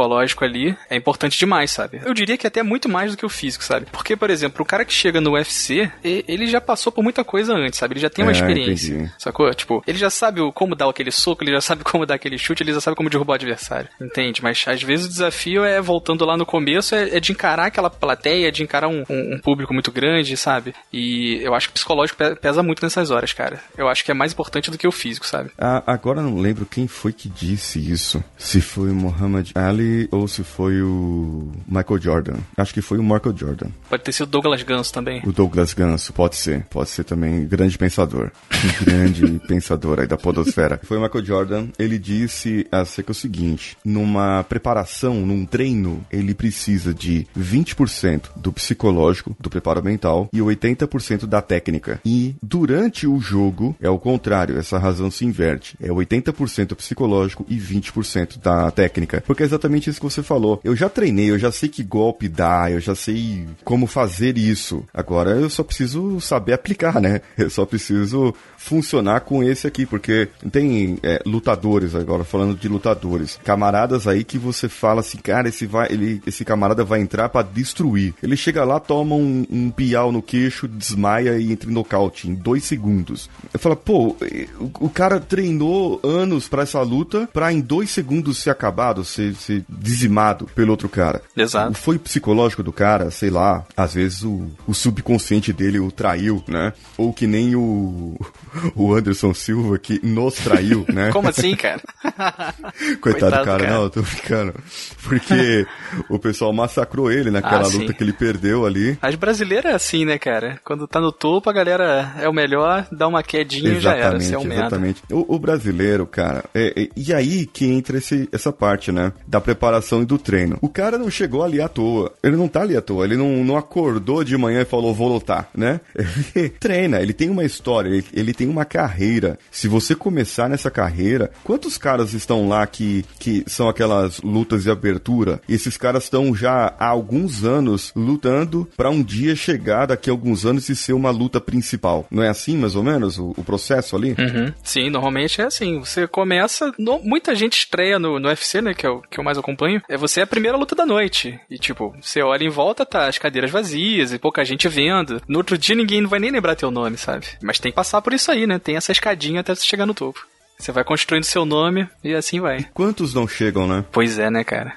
ali, 0.45 0.77
é 0.89 0.97
importante 0.97 1.39
demais, 1.39 1.71
sabe? 1.71 2.01
Eu 2.05 2.15
diria 2.15 2.37
que 2.37 2.47
até 2.47 2.63
muito 2.63 2.89
mais 2.89 3.13
do 3.13 3.17
que 3.17 3.27
o 3.27 3.29
físico, 3.29 3.65
sabe? 3.65 3.87
Porque, 3.93 4.17
por 4.17 4.31
exemplo, 4.31 4.63
o 4.63 4.67
cara 4.67 4.85
que 4.85 4.93
chega 4.93 5.21
no 5.21 5.33
UFC, 5.33 5.91
ele 6.03 6.47
já 6.47 6.61
passou 6.61 6.93
por 6.93 7.03
muita 7.03 7.23
coisa 7.23 7.55
antes, 7.55 7.79
sabe? 7.79 7.95
Ele 7.95 8.01
já 8.01 8.11
tem 8.11 8.25
uma 8.25 8.33
é, 8.33 8.35
experiência, 8.35 8.95
entendi. 8.95 9.13
sacou? 9.19 9.53
Tipo, 9.55 9.83
ele 9.87 9.99
já 9.99 10.11
sabe 10.11 10.41
como 10.53 10.75
dar 10.75 10.89
aquele 10.89 11.11
soco, 11.11 11.45
ele 11.45 11.53
já 11.53 11.61
sabe 11.61 11.85
como 11.85 12.07
dar 12.07 12.15
aquele 12.15 12.39
chute, 12.39 12.63
ele 12.63 12.73
já 12.73 12.81
sabe 12.81 12.97
como 12.97 13.11
derrubar 13.11 13.33
o 13.33 13.37
adversário, 13.37 13.89
entende? 14.01 14.43
Mas 14.43 14.65
às 14.67 14.83
vezes 14.83 15.07
o 15.07 15.09
desafio 15.09 15.65
é, 15.65 15.81
voltando 15.81 16.25
lá 16.25 16.37
no 16.37 16.47
começo, 16.47 16.95
é, 16.95 17.17
é 17.17 17.21
de 17.21 17.33
encarar 17.33 17.67
aquela 17.67 17.91
plateia, 17.91 18.51
de 18.51 18.63
encarar 18.63 18.89
um, 18.89 19.05
um, 19.09 19.35
um, 19.35 19.39
público 19.39 19.73
muito 19.73 19.93
grande, 19.93 20.37
sabe? 20.37 20.75
E 20.93 21.41
eu 21.43 21.55
acho 21.55 21.69
que 21.69 21.73
o 21.73 21.75
psicológico 21.75 22.19
pesa 22.41 22.63
muito 22.63 22.83
nessas 22.83 23.11
horas, 23.11 23.33
cara. 23.33 23.61
Eu 23.77 23.89
acho 23.89 24.05
que 24.05 24.11
é 24.11 24.15
mais 24.15 24.33
importante 24.33 24.71
do 24.71 24.79
que 24.79 24.87
o 24.87 24.93
físico, 24.93 25.27
sabe? 25.27 25.51
Ah, 25.59 25.83
agora 25.87 26.23
não 26.23 26.39
lembro 26.39 26.67
quem 26.67 26.89
foi 26.89 27.13
que 27.13 27.29
disse 27.29 27.79
isso. 27.79 28.23
Se 28.37 28.61
foi 28.61 28.91
o 28.91 28.95
Muhammad 28.95 29.51
Ali 29.55 29.84
ou 30.11 30.27
se 30.29 30.43
foi 30.43 30.83
o 30.83 31.51
Michael 31.67 32.01
Jordan. 32.01 32.37
Acho 32.57 32.75
que 32.75 32.81
foi 32.81 32.99
o 32.99 33.03
Michael 33.03 33.37
Jordan. 33.37 33.69
Pode 33.89 34.03
ter 34.03 34.13
sido 34.13 34.27
o 34.27 34.31
Douglas 34.31 34.63
Ganso 34.63 34.93
também. 34.93 35.23
O 35.25 35.33
Douglas 35.33 35.75
Ganso, 35.75 36.13
pode 36.13 36.37
ser. 36.37 36.65
Pode 36.71 36.91
ser 36.91 37.05
também 37.05 37.47
grande 37.47 37.79
pensador. 37.79 38.31
Um 38.53 38.85
grande 38.85 39.41
pensador 39.47 40.01
aí 40.01 40.07
da 40.07 40.17
podosfera. 40.17 40.81
Foi 40.83 40.97
o 40.97 41.01
Michael 41.01 41.25
Jordan. 41.25 41.69
Ele 41.79 41.99
disse 41.99 42.67
acerca 42.71 43.13
o 43.13 43.15
seguinte: 43.15 43.77
numa 43.85 44.43
preparação, 44.45 45.15
num 45.27 45.45
treino, 45.45 46.05
ele 46.11 46.35
precisa 46.35 46.95
de 46.95 47.27
20% 47.39 48.31
do 48.37 48.53
psicológico, 48.53 49.37
do 49.39 49.51
preparo 49.51 49.83
mental 49.83 50.29
e 50.33 50.39
80% 50.39 51.27
da 51.27 51.41
técnica. 51.41 52.01
E 52.05 52.35
durante 52.43 53.07
o 53.07 53.21
jogo 53.21 53.77
é 53.81 53.89
o 53.89 53.99
contrário, 53.99 54.59
essa 54.59 54.79
razão 54.79 55.11
se 55.11 55.25
inverte. 55.25 55.77
É 55.81 55.89
80% 55.89 56.75
psicológico 56.75 57.45
e 57.49 57.57
20% 57.57 58.39
da 58.39 58.71
técnica. 58.71 59.23
Porque 59.27 59.43
é 59.43 59.47
exatamente 59.47 59.74
isso 59.79 60.01
que 60.01 60.05
você 60.05 60.23
falou. 60.23 60.61
Eu 60.65 60.75
já 60.77 60.89
treinei, 60.89 61.31
eu 61.31 61.39
já 61.39 61.51
sei 61.51 61.69
que 61.69 61.83
golpe 61.83 62.29
dá, 62.29 62.71
eu 62.71 62.81
já 62.81 62.95
sei 62.95 63.47
como 63.65 63.87
fazer 63.87 64.37
isso. 64.39 64.85
Agora 64.93 65.31
eu 65.31 65.51
só 65.51 65.63
preciso 65.63 66.21
saber 66.21 66.53
aplicar, 66.53 67.01
né? 67.01 67.21
Eu 67.37 67.51
só 67.51 67.67
preciso 67.67 68.35
funcionar 68.57 69.21
com 69.21 69.43
esse 69.43 69.67
aqui, 69.67 69.85
porque 69.85 70.29
tem 70.51 70.99
é, 71.03 71.21
lutadores 71.27 71.95
agora, 71.95 72.25
falando 72.25 72.57
de 72.57 72.69
lutadores, 72.69 73.39
camaradas 73.45 74.07
aí 74.07 74.25
que 74.25 74.39
você 74.39 74.69
fala 74.69 75.01
assim, 75.01 75.19
cara, 75.19 75.49
esse, 75.49 75.67
vai, 75.67 75.89
ele, 75.91 76.23
esse 76.27 76.45
camarada 76.45 76.83
vai 76.85 77.01
entrar 77.01 77.29
para 77.29 77.47
destruir. 77.47 78.15
Ele 78.23 78.37
chega 78.37 78.65
lá, 78.65 78.81
toma 78.81 79.15
um, 79.15 79.47
um 79.51 79.71
piau 79.71 80.11
no 80.11 80.23
queixo, 80.23 80.67
desmaia 80.67 81.39
e 81.39 81.53
entra 81.53 81.71
em 81.71 81.75
nocaute 81.75 82.29
em 82.29 82.35
dois 82.35 82.65
segundos. 82.65 83.29
Eu 83.53 83.61
falo, 83.61 83.77
pô, 83.77 84.17
o, 84.59 84.87
o 84.87 84.89
cara 84.89 85.21
treinou 85.21 86.01
anos 86.03 86.49
para 86.49 86.63
essa 86.63 86.81
luta 86.81 87.29
pra 87.33 87.53
em 87.53 87.61
dois 87.61 87.91
segundos 87.91 88.39
ser 88.39 88.51
acabado, 88.51 89.05
ser, 89.05 89.35
ser 89.35 89.64
dizimado 89.69 90.47
pelo 90.55 90.71
outro 90.71 90.89
cara. 90.89 91.23
Exato. 91.37 91.75
Foi 91.75 91.99
psicológico 91.99 92.63
do 92.63 92.73
cara, 92.73 93.11
sei 93.11 93.31
lá, 93.31 93.65
às 93.77 93.95
vezes 93.95 94.23
o, 94.23 94.51
o 94.67 94.75
subconsciente 94.75 95.53
dele 95.53 95.79
o 95.79 95.91
traiu, 95.91 96.43
né? 96.49 96.73
Ou 96.97 97.13
que 97.13 97.27
nem 97.27 97.55
o 97.55 98.19
o 98.75 98.95
Anderson 98.95 99.35
Silva 99.35 99.79
que 99.79 100.01
nos 100.05 100.35
traiu, 100.35 100.85
né? 100.93 101.11
Como 101.11 101.29
assim, 101.29 101.55
cara? 101.55 101.81
Coitado, 103.01 103.01
Coitado 103.01 103.31
cara, 103.31 103.45
cara, 103.45 103.71
não, 103.71 103.83
eu 103.85 103.91
tô 103.91 104.03
brincando. 104.03 104.55
Porque 105.03 105.67
o 106.09 106.19
pessoal 106.19 106.53
massacrou 106.53 107.11
ele 107.11 107.31
naquela 107.31 107.65
ah, 107.65 107.69
luta 107.69 107.93
que 107.93 108.03
ele 108.03 108.13
perdeu 108.13 108.65
ali. 108.65 108.99
As 109.01 109.15
brasileiras 109.15 109.73
é 109.73 109.75
assim, 109.75 110.05
né, 110.05 110.19
cara? 110.19 110.59
Quando 110.65 110.87
tá 110.87 111.01
no 111.01 111.13
topo, 111.13 111.49
a 111.51 111.53
galera 111.53 112.15
é 112.19 112.29
o 112.29 112.33
melhor, 112.33 112.87
dá 112.91 113.07
uma 113.07 113.23
quedinha 113.23 113.73
exatamente, 113.73 113.79
e 113.79 113.83
já 113.83 113.97
era. 113.97 114.21
Você 114.21 114.35
é 114.35 114.39
um 114.39 114.53
exatamente. 114.53 115.03
O, 115.11 115.35
o, 115.35 115.39
brasileiro, 115.39 116.07
cara, 116.07 116.45
é, 116.55 116.83
é, 116.83 116.89
e 116.97 117.13
aí 117.13 117.47
que 117.47 117.67
entra 117.67 117.99
esse, 117.99 118.29
essa 118.33 118.53
parte, 118.53 118.91
né? 118.93 119.13
Da 119.27 119.41
preparação 119.55 120.03
e 120.03 120.05
do 120.05 120.19
treino. 120.19 120.59
O 120.61 120.69
cara 120.69 120.99
não 120.99 121.11
chegou 121.11 121.43
ali 121.43 121.61
à 121.61 121.69
toa. 121.69 122.13
Ele 122.23 122.37
não 122.37 122.49
tá 122.49 122.63
ali 122.63 122.77
à 122.77 122.83
toa. 122.83 123.05
Ele 123.05 123.17
não, 123.17 123.45
não 123.45 123.57
acordou 123.57 124.25
de 124.25 124.37
manhã 124.37 124.63
e 124.63 124.65
falou, 124.65 124.93
vou 124.93 125.09
lutar, 125.09 125.49
né? 125.55 125.81
Ele 126.35 126.49
treina, 126.49 127.01
ele 127.01 127.13
tem 127.13 127.31
uma 127.31 127.45
história, 127.45 127.89
ele, 127.89 128.05
ele 128.13 128.35
tem 128.35 128.49
uma 128.49 128.65
carreira. 128.65 129.39
Se 129.51 129.69
você 129.69 129.95
começar 129.95 130.49
nessa 130.49 130.71
carreira, 130.71 131.31
quantos 131.45 131.79
caras 131.79 132.13
estão 132.13 132.49
lá 132.49 132.67
que, 132.67 133.05
que 133.19 133.45
são 133.47 133.69
aquelas 133.69 134.21
lutas 134.21 134.65
de 134.65 134.71
abertura? 134.71 135.41
Esses 135.49 135.77
caras 135.77 136.05
estão 136.05 136.35
já 136.35 136.75
há 136.79 136.87
alguns 136.87 137.45
anos 137.45 137.93
lutando 137.95 138.69
para 138.77 138.91
um 138.91 139.03
dia 139.03 139.37
chegar 139.37 139.87
daqui 139.87 140.11
a 140.11 140.13
alguns 140.13 140.45
anos 140.45 140.69
e 140.69 140.75
ser 140.77 140.93
uma 140.93 141.11
luta 141.11 141.41
principal. 141.41 142.07
Não 142.11 142.23
é 142.23 142.29
assim, 142.29 142.57
mais 142.57 142.75
ou 142.75 142.83
menos, 142.83 143.19
o, 143.19 143.33
o 143.37 143.45
processo 143.45 143.95
ali? 143.95 144.11
Uhum. 144.19 144.53
Sim, 144.63 144.91
normalmente 144.91 145.41
é 145.41 145.45
assim. 145.45 145.79
Você 145.79 146.07
começa. 146.09 146.73
No, 146.79 146.99
muita 146.99 147.35
gente 147.35 147.59
estreia 147.59 147.99
no, 147.99 148.19
no 148.19 148.29
UFC, 148.29 148.61
né? 148.61 148.75
Que 148.75 148.87
é 148.87 148.91
o 148.91 149.01
que 149.03 149.21
eu 149.21 149.25
mais 149.25 149.39
acompanho. 149.45 149.83
É 149.89 149.97
você 149.97 150.21
é 150.21 150.23
a 150.23 150.27
primeira 150.27 150.57
luta 150.57 150.75
da 150.75 150.87
noite. 150.87 151.39
E 151.51 151.59
tipo, 151.59 151.95
você 152.01 152.23
olha 152.23 152.45
em 152.45 152.49
volta, 152.49 152.87
tá 152.87 153.07
as 153.07 153.19
cadeiras 153.19 153.51
vazias 153.51 154.13
e 154.13 154.19
pouca 154.19 154.45
gente 154.45 154.69
vendo. 154.69 155.23
No 155.29 155.39
outro 155.39 155.59
dia 155.59 155.77
ninguém 155.77 156.01
não 156.01 156.09
vai 156.09 156.19
nem 156.19 156.31
lembrar 156.31 156.57
teu 156.57 156.71
nome, 156.71 156.97
sabe? 156.97 157.27
Mas 157.43 157.59
tem 157.59 157.71
que 157.71 157.77
passar 157.77 158.01
por 158.01 158.13
isso 158.13 158.31
aí, 158.31 158.47
né? 158.47 158.59
Tem 158.59 158.77
essa 158.77 158.93
escadinha 158.93 159.41
até 159.41 159.55
você 159.55 159.65
chegar 159.65 159.87
no 159.87 159.95
topo. 159.95 160.27
Você 160.59 160.73
vai 160.73 160.85
construindo 160.85 161.25
seu 161.25 161.45
nome 161.45 161.89
e 162.03 162.15
assim 162.15 162.41
vai. 162.41 162.59
E 162.59 162.65
quantos 162.65 163.13
não 163.13 163.27
chegam, 163.27 163.67
né? 163.67 163.85
Pois 163.91 164.19
é, 164.19 164.31
né, 164.31 164.45
cara? 164.45 164.75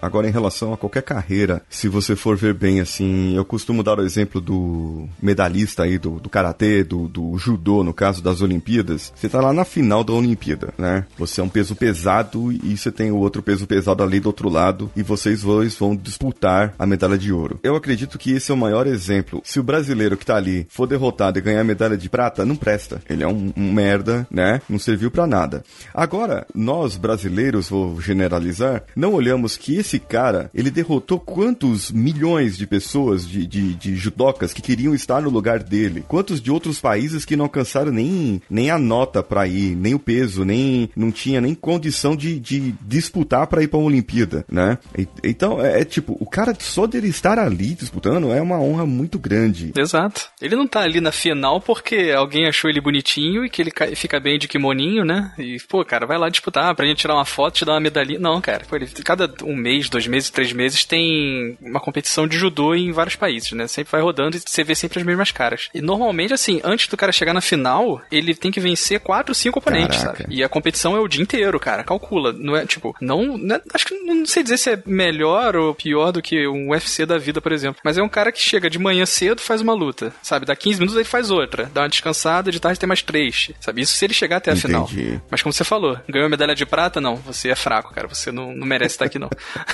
Agora, 0.00 0.28
em 0.28 0.32
relação 0.32 0.72
a 0.72 0.76
qualquer 0.76 1.02
carreira, 1.02 1.62
se 1.68 1.88
você 1.88 2.16
for 2.16 2.36
ver 2.36 2.54
bem, 2.54 2.80
assim, 2.80 3.36
eu 3.36 3.44
costumo 3.44 3.82
dar 3.82 3.98
o 3.98 4.04
exemplo 4.04 4.40
do 4.40 5.08
medalhista 5.22 5.84
aí 5.84 5.98
do, 5.98 6.18
do 6.20 6.28
karatê, 6.28 6.82
do, 6.84 7.08
do 7.08 7.36
judô, 7.38 7.84
no 7.84 7.92
caso 7.92 8.22
das 8.22 8.40
Olimpíadas. 8.40 9.12
Você 9.14 9.28
tá 9.28 9.40
lá 9.40 9.52
na 9.52 9.64
final 9.64 10.02
da 10.02 10.12
Olimpíada, 10.12 10.72
né? 10.78 11.06
Você 11.18 11.40
é 11.40 11.44
um 11.44 11.48
peso 11.48 11.74
pesado 11.74 12.52
e 12.52 12.76
você 12.76 12.90
tem 12.90 13.10
o 13.10 13.16
outro 13.16 13.42
peso 13.42 13.66
pesado 13.66 14.02
ali 14.02 14.20
do 14.20 14.26
outro 14.26 14.48
lado 14.48 14.90
e 14.96 15.02
vocês 15.02 15.42
dois 15.42 15.76
vão 15.76 15.94
disputar 15.96 16.74
a 16.78 16.86
medalha 16.86 17.18
de 17.18 17.32
ouro. 17.32 17.58
Eu 17.62 17.76
acredito 17.76 18.18
que 18.18 18.32
esse 18.32 18.50
é 18.50 18.54
o 18.54 18.58
maior 18.58 18.86
exemplo. 18.86 19.40
Se 19.44 19.60
o 19.60 19.62
brasileiro 19.62 20.16
que 20.16 20.26
tá 20.26 20.36
ali 20.36 20.66
for 20.70 20.86
derrotado 20.86 21.38
e 21.38 21.42
ganhar 21.42 21.60
a 21.60 21.64
medalha 21.64 21.96
de 21.96 22.08
prata, 22.08 22.44
não 22.44 22.56
presta. 22.56 23.02
Ele 23.08 23.22
é 23.22 23.28
um, 23.28 23.52
um 23.56 23.72
merda, 23.72 24.26
né? 24.30 24.60
Não 24.68 24.78
serviu 24.78 25.10
para 25.10 25.26
nada. 25.26 25.62
Agora, 25.92 26.46
nós 26.54 26.96
brasileiros, 26.96 27.68
vou 27.68 28.00
generalizar, 28.00 28.84
não 28.94 29.14
olhamos 29.14 29.56
que 29.56 29.76
esse 29.76 29.89
cara, 29.98 30.50
ele 30.54 30.70
derrotou 30.70 31.18
quantos 31.18 31.90
milhões 31.90 32.56
de 32.56 32.66
pessoas, 32.66 33.26
de, 33.26 33.46
de, 33.46 33.74
de 33.74 33.96
judocas 33.96 34.52
que 34.52 34.62
queriam 34.62 34.94
estar 34.94 35.22
no 35.22 35.30
lugar 35.30 35.62
dele? 35.62 36.04
Quantos 36.06 36.40
de 36.40 36.50
outros 36.50 36.80
países 36.80 37.24
que 37.24 37.36
não 37.36 37.46
alcançaram 37.46 37.92
nem, 37.92 38.40
nem 38.48 38.70
a 38.70 38.78
nota 38.78 39.22
para 39.22 39.46
ir, 39.46 39.76
nem 39.76 39.94
o 39.94 39.98
peso, 39.98 40.44
nem 40.44 40.90
não 40.96 41.10
tinha 41.10 41.40
nem 41.40 41.54
condição 41.54 42.16
de, 42.16 42.38
de 42.38 42.74
disputar 42.82 43.46
para 43.46 43.62
ir 43.62 43.68
para 43.68 43.78
uma 43.78 43.86
Olimpíada, 43.86 44.44
né? 44.50 44.78
E, 44.96 45.06
então, 45.24 45.64
é, 45.64 45.80
é, 45.80 45.84
tipo, 45.84 46.16
o 46.20 46.26
cara 46.26 46.54
só 46.58 46.86
dele 46.86 47.08
estar 47.08 47.38
ali 47.38 47.74
disputando 47.74 48.32
é 48.32 48.40
uma 48.40 48.60
honra 48.60 48.86
muito 48.86 49.18
grande. 49.18 49.72
Exato. 49.76 50.28
Ele 50.40 50.56
não 50.56 50.66
tá 50.66 50.80
ali 50.80 51.00
na 51.00 51.12
final 51.12 51.60
porque 51.60 52.12
alguém 52.16 52.46
achou 52.46 52.70
ele 52.70 52.80
bonitinho 52.80 53.44
e 53.44 53.50
que 53.50 53.62
ele 53.62 53.72
fica 53.96 54.20
bem 54.20 54.38
de 54.38 54.48
kimoninho, 54.48 55.04
né? 55.04 55.32
E, 55.38 55.56
pô, 55.68 55.84
cara, 55.84 56.06
vai 56.06 56.18
lá 56.18 56.28
disputar 56.28 56.74
pra 56.74 56.86
gente 56.86 56.98
tirar 56.98 57.14
uma 57.14 57.24
foto, 57.24 57.54
te 57.54 57.64
dar 57.64 57.72
uma 57.72 57.80
medalhinha. 57.80 58.18
Não, 58.18 58.40
cara. 58.40 58.64
Pô, 58.68 58.76
ele, 58.76 58.86
cada 59.04 59.32
um 59.44 59.56
mês, 59.56 59.79
dois 59.88 60.06
meses, 60.06 60.30
três 60.30 60.52
meses 60.52 60.84
tem 60.84 61.56
uma 61.60 61.80
competição 61.80 62.26
de 62.26 62.36
judô 62.36 62.74
em 62.74 62.92
vários 62.92 63.16
países, 63.16 63.52
né? 63.52 63.66
Sempre 63.66 63.92
vai 63.92 64.00
rodando 64.00 64.36
e 64.36 64.40
você 64.40 64.62
vê 64.64 64.74
sempre 64.74 64.98
as 64.98 65.06
mesmas 65.06 65.30
caras. 65.30 65.68
E 65.74 65.80
normalmente, 65.80 66.34
assim, 66.34 66.60
antes 66.64 66.88
do 66.88 66.96
cara 66.96 67.12
chegar 67.12 67.32
na 67.32 67.40
final, 67.40 68.00
ele 68.10 68.34
tem 68.34 68.50
que 68.50 68.60
vencer 68.60 69.00
quatro, 69.00 69.34
cinco 69.34 69.58
oponentes, 69.58 69.98
Caraca. 69.98 70.22
sabe? 70.22 70.34
E 70.34 70.42
a 70.42 70.48
competição 70.48 70.96
é 70.96 71.00
o 71.00 71.08
dia 71.08 71.22
inteiro, 71.22 71.58
cara. 71.58 71.84
Calcula. 71.84 72.32
Não 72.32 72.56
é, 72.56 72.66
tipo, 72.66 72.94
não. 73.00 73.38
não 73.38 73.56
é, 73.56 73.62
acho 73.74 73.86
que 73.86 73.94
não 73.94 74.26
sei 74.26 74.42
dizer 74.42 74.58
se 74.58 74.70
é 74.70 74.82
melhor 74.86 75.56
ou 75.56 75.74
pior 75.74 76.12
do 76.12 76.22
que 76.22 76.46
um 76.46 76.70
UFC 76.70 77.06
da 77.06 77.18
vida, 77.18 77.40
por 77.40 77.52
exemplo. 77.52 77.80
Mas 77.84 77.98
é 77.98 78.02
um 78.02 78.08
cara 78.08 78.32
que 78.32 78.40
chega 78.40 78.68
de 78.68 78.78
manhã 78.78 79.06
cedo, 79.06 79.40
faz 79.40 79.60
uma 79.60 79.72
luta, 79.72 80.12
sabe? 80.22 80.46
Dá 80.46 80.56
15 80.56 80.78
minutos 80.78 80.96
ele 80.96 81.04
faz 81.04 81.30
outra. 81.30 81.70
Dá 81.72 81.82
uma 81.82 81.88
descansada, 81.88 82.50
de 82.50 82.60
tarde 82.60 82.78
tem 82.78 82.86
mais 82.86 83.02
três, 83.02 83.50
sabe? 83.60 83.82
Isso 83.82 83.94
se 83.94 84.04
ele 84.04 84.14
chegar 84.14 84.36
até 84.38 84.50
a 84.50 84.54
Entendi. 84.54 84.66
final. 84.66 85.20
Mas 85.30 85.42
como 85.42 85.52
você 85.52 85.64
falou, 85.64 85.98
ganhou 86.08 86.26
a 86.26 86.30
medalha 86.30 86.54
de 86.54 86.66
prata, 86.66 87.00
não. 87.00 87.16
Você 87.16 87.48
é 87.48 87.54
fraco, 87.54 87.92
cara. 87.92 88.08
Você 88.08 88.30
não, 88.32 88.54
não 88.54 88.66
merece 88.66 88.94
estar 88.94 89.04
aqui, 89.06 89.18
não. 89.18 89.30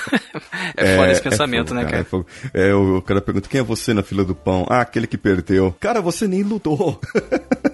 é, 0.75 0.93
é 0.93 0.95
foda 0.95 1.11
esse 1.11 1.21
é 1.21 1.29
pensamento, 1.29 1.73
é 1.73 1.81
fogo, 1.81 1.81
né, 1.81 1.85
cara? 1.85 2.07
É, 2.53 2.69
é, 2.69 2.73
o 2.73 3.01
cara 3.01 3.21
pergunta: 3.21 3.49
quem 3.49 3.59
é 3.59 3.63
você 3.63 3.93
na 3.93 4.03
fila 4.03 4.23
do 4.23 4.35
pão? 4.35 4.65
Ah, 4.69 4.81
aquele 4.81 5.07
que 5.07 5.17
perdeu. 5.17 5.75
Cara, 5.79 6.01
você 6.01 6.27
nem 6.27 6.43
lutou. 6.43 6.99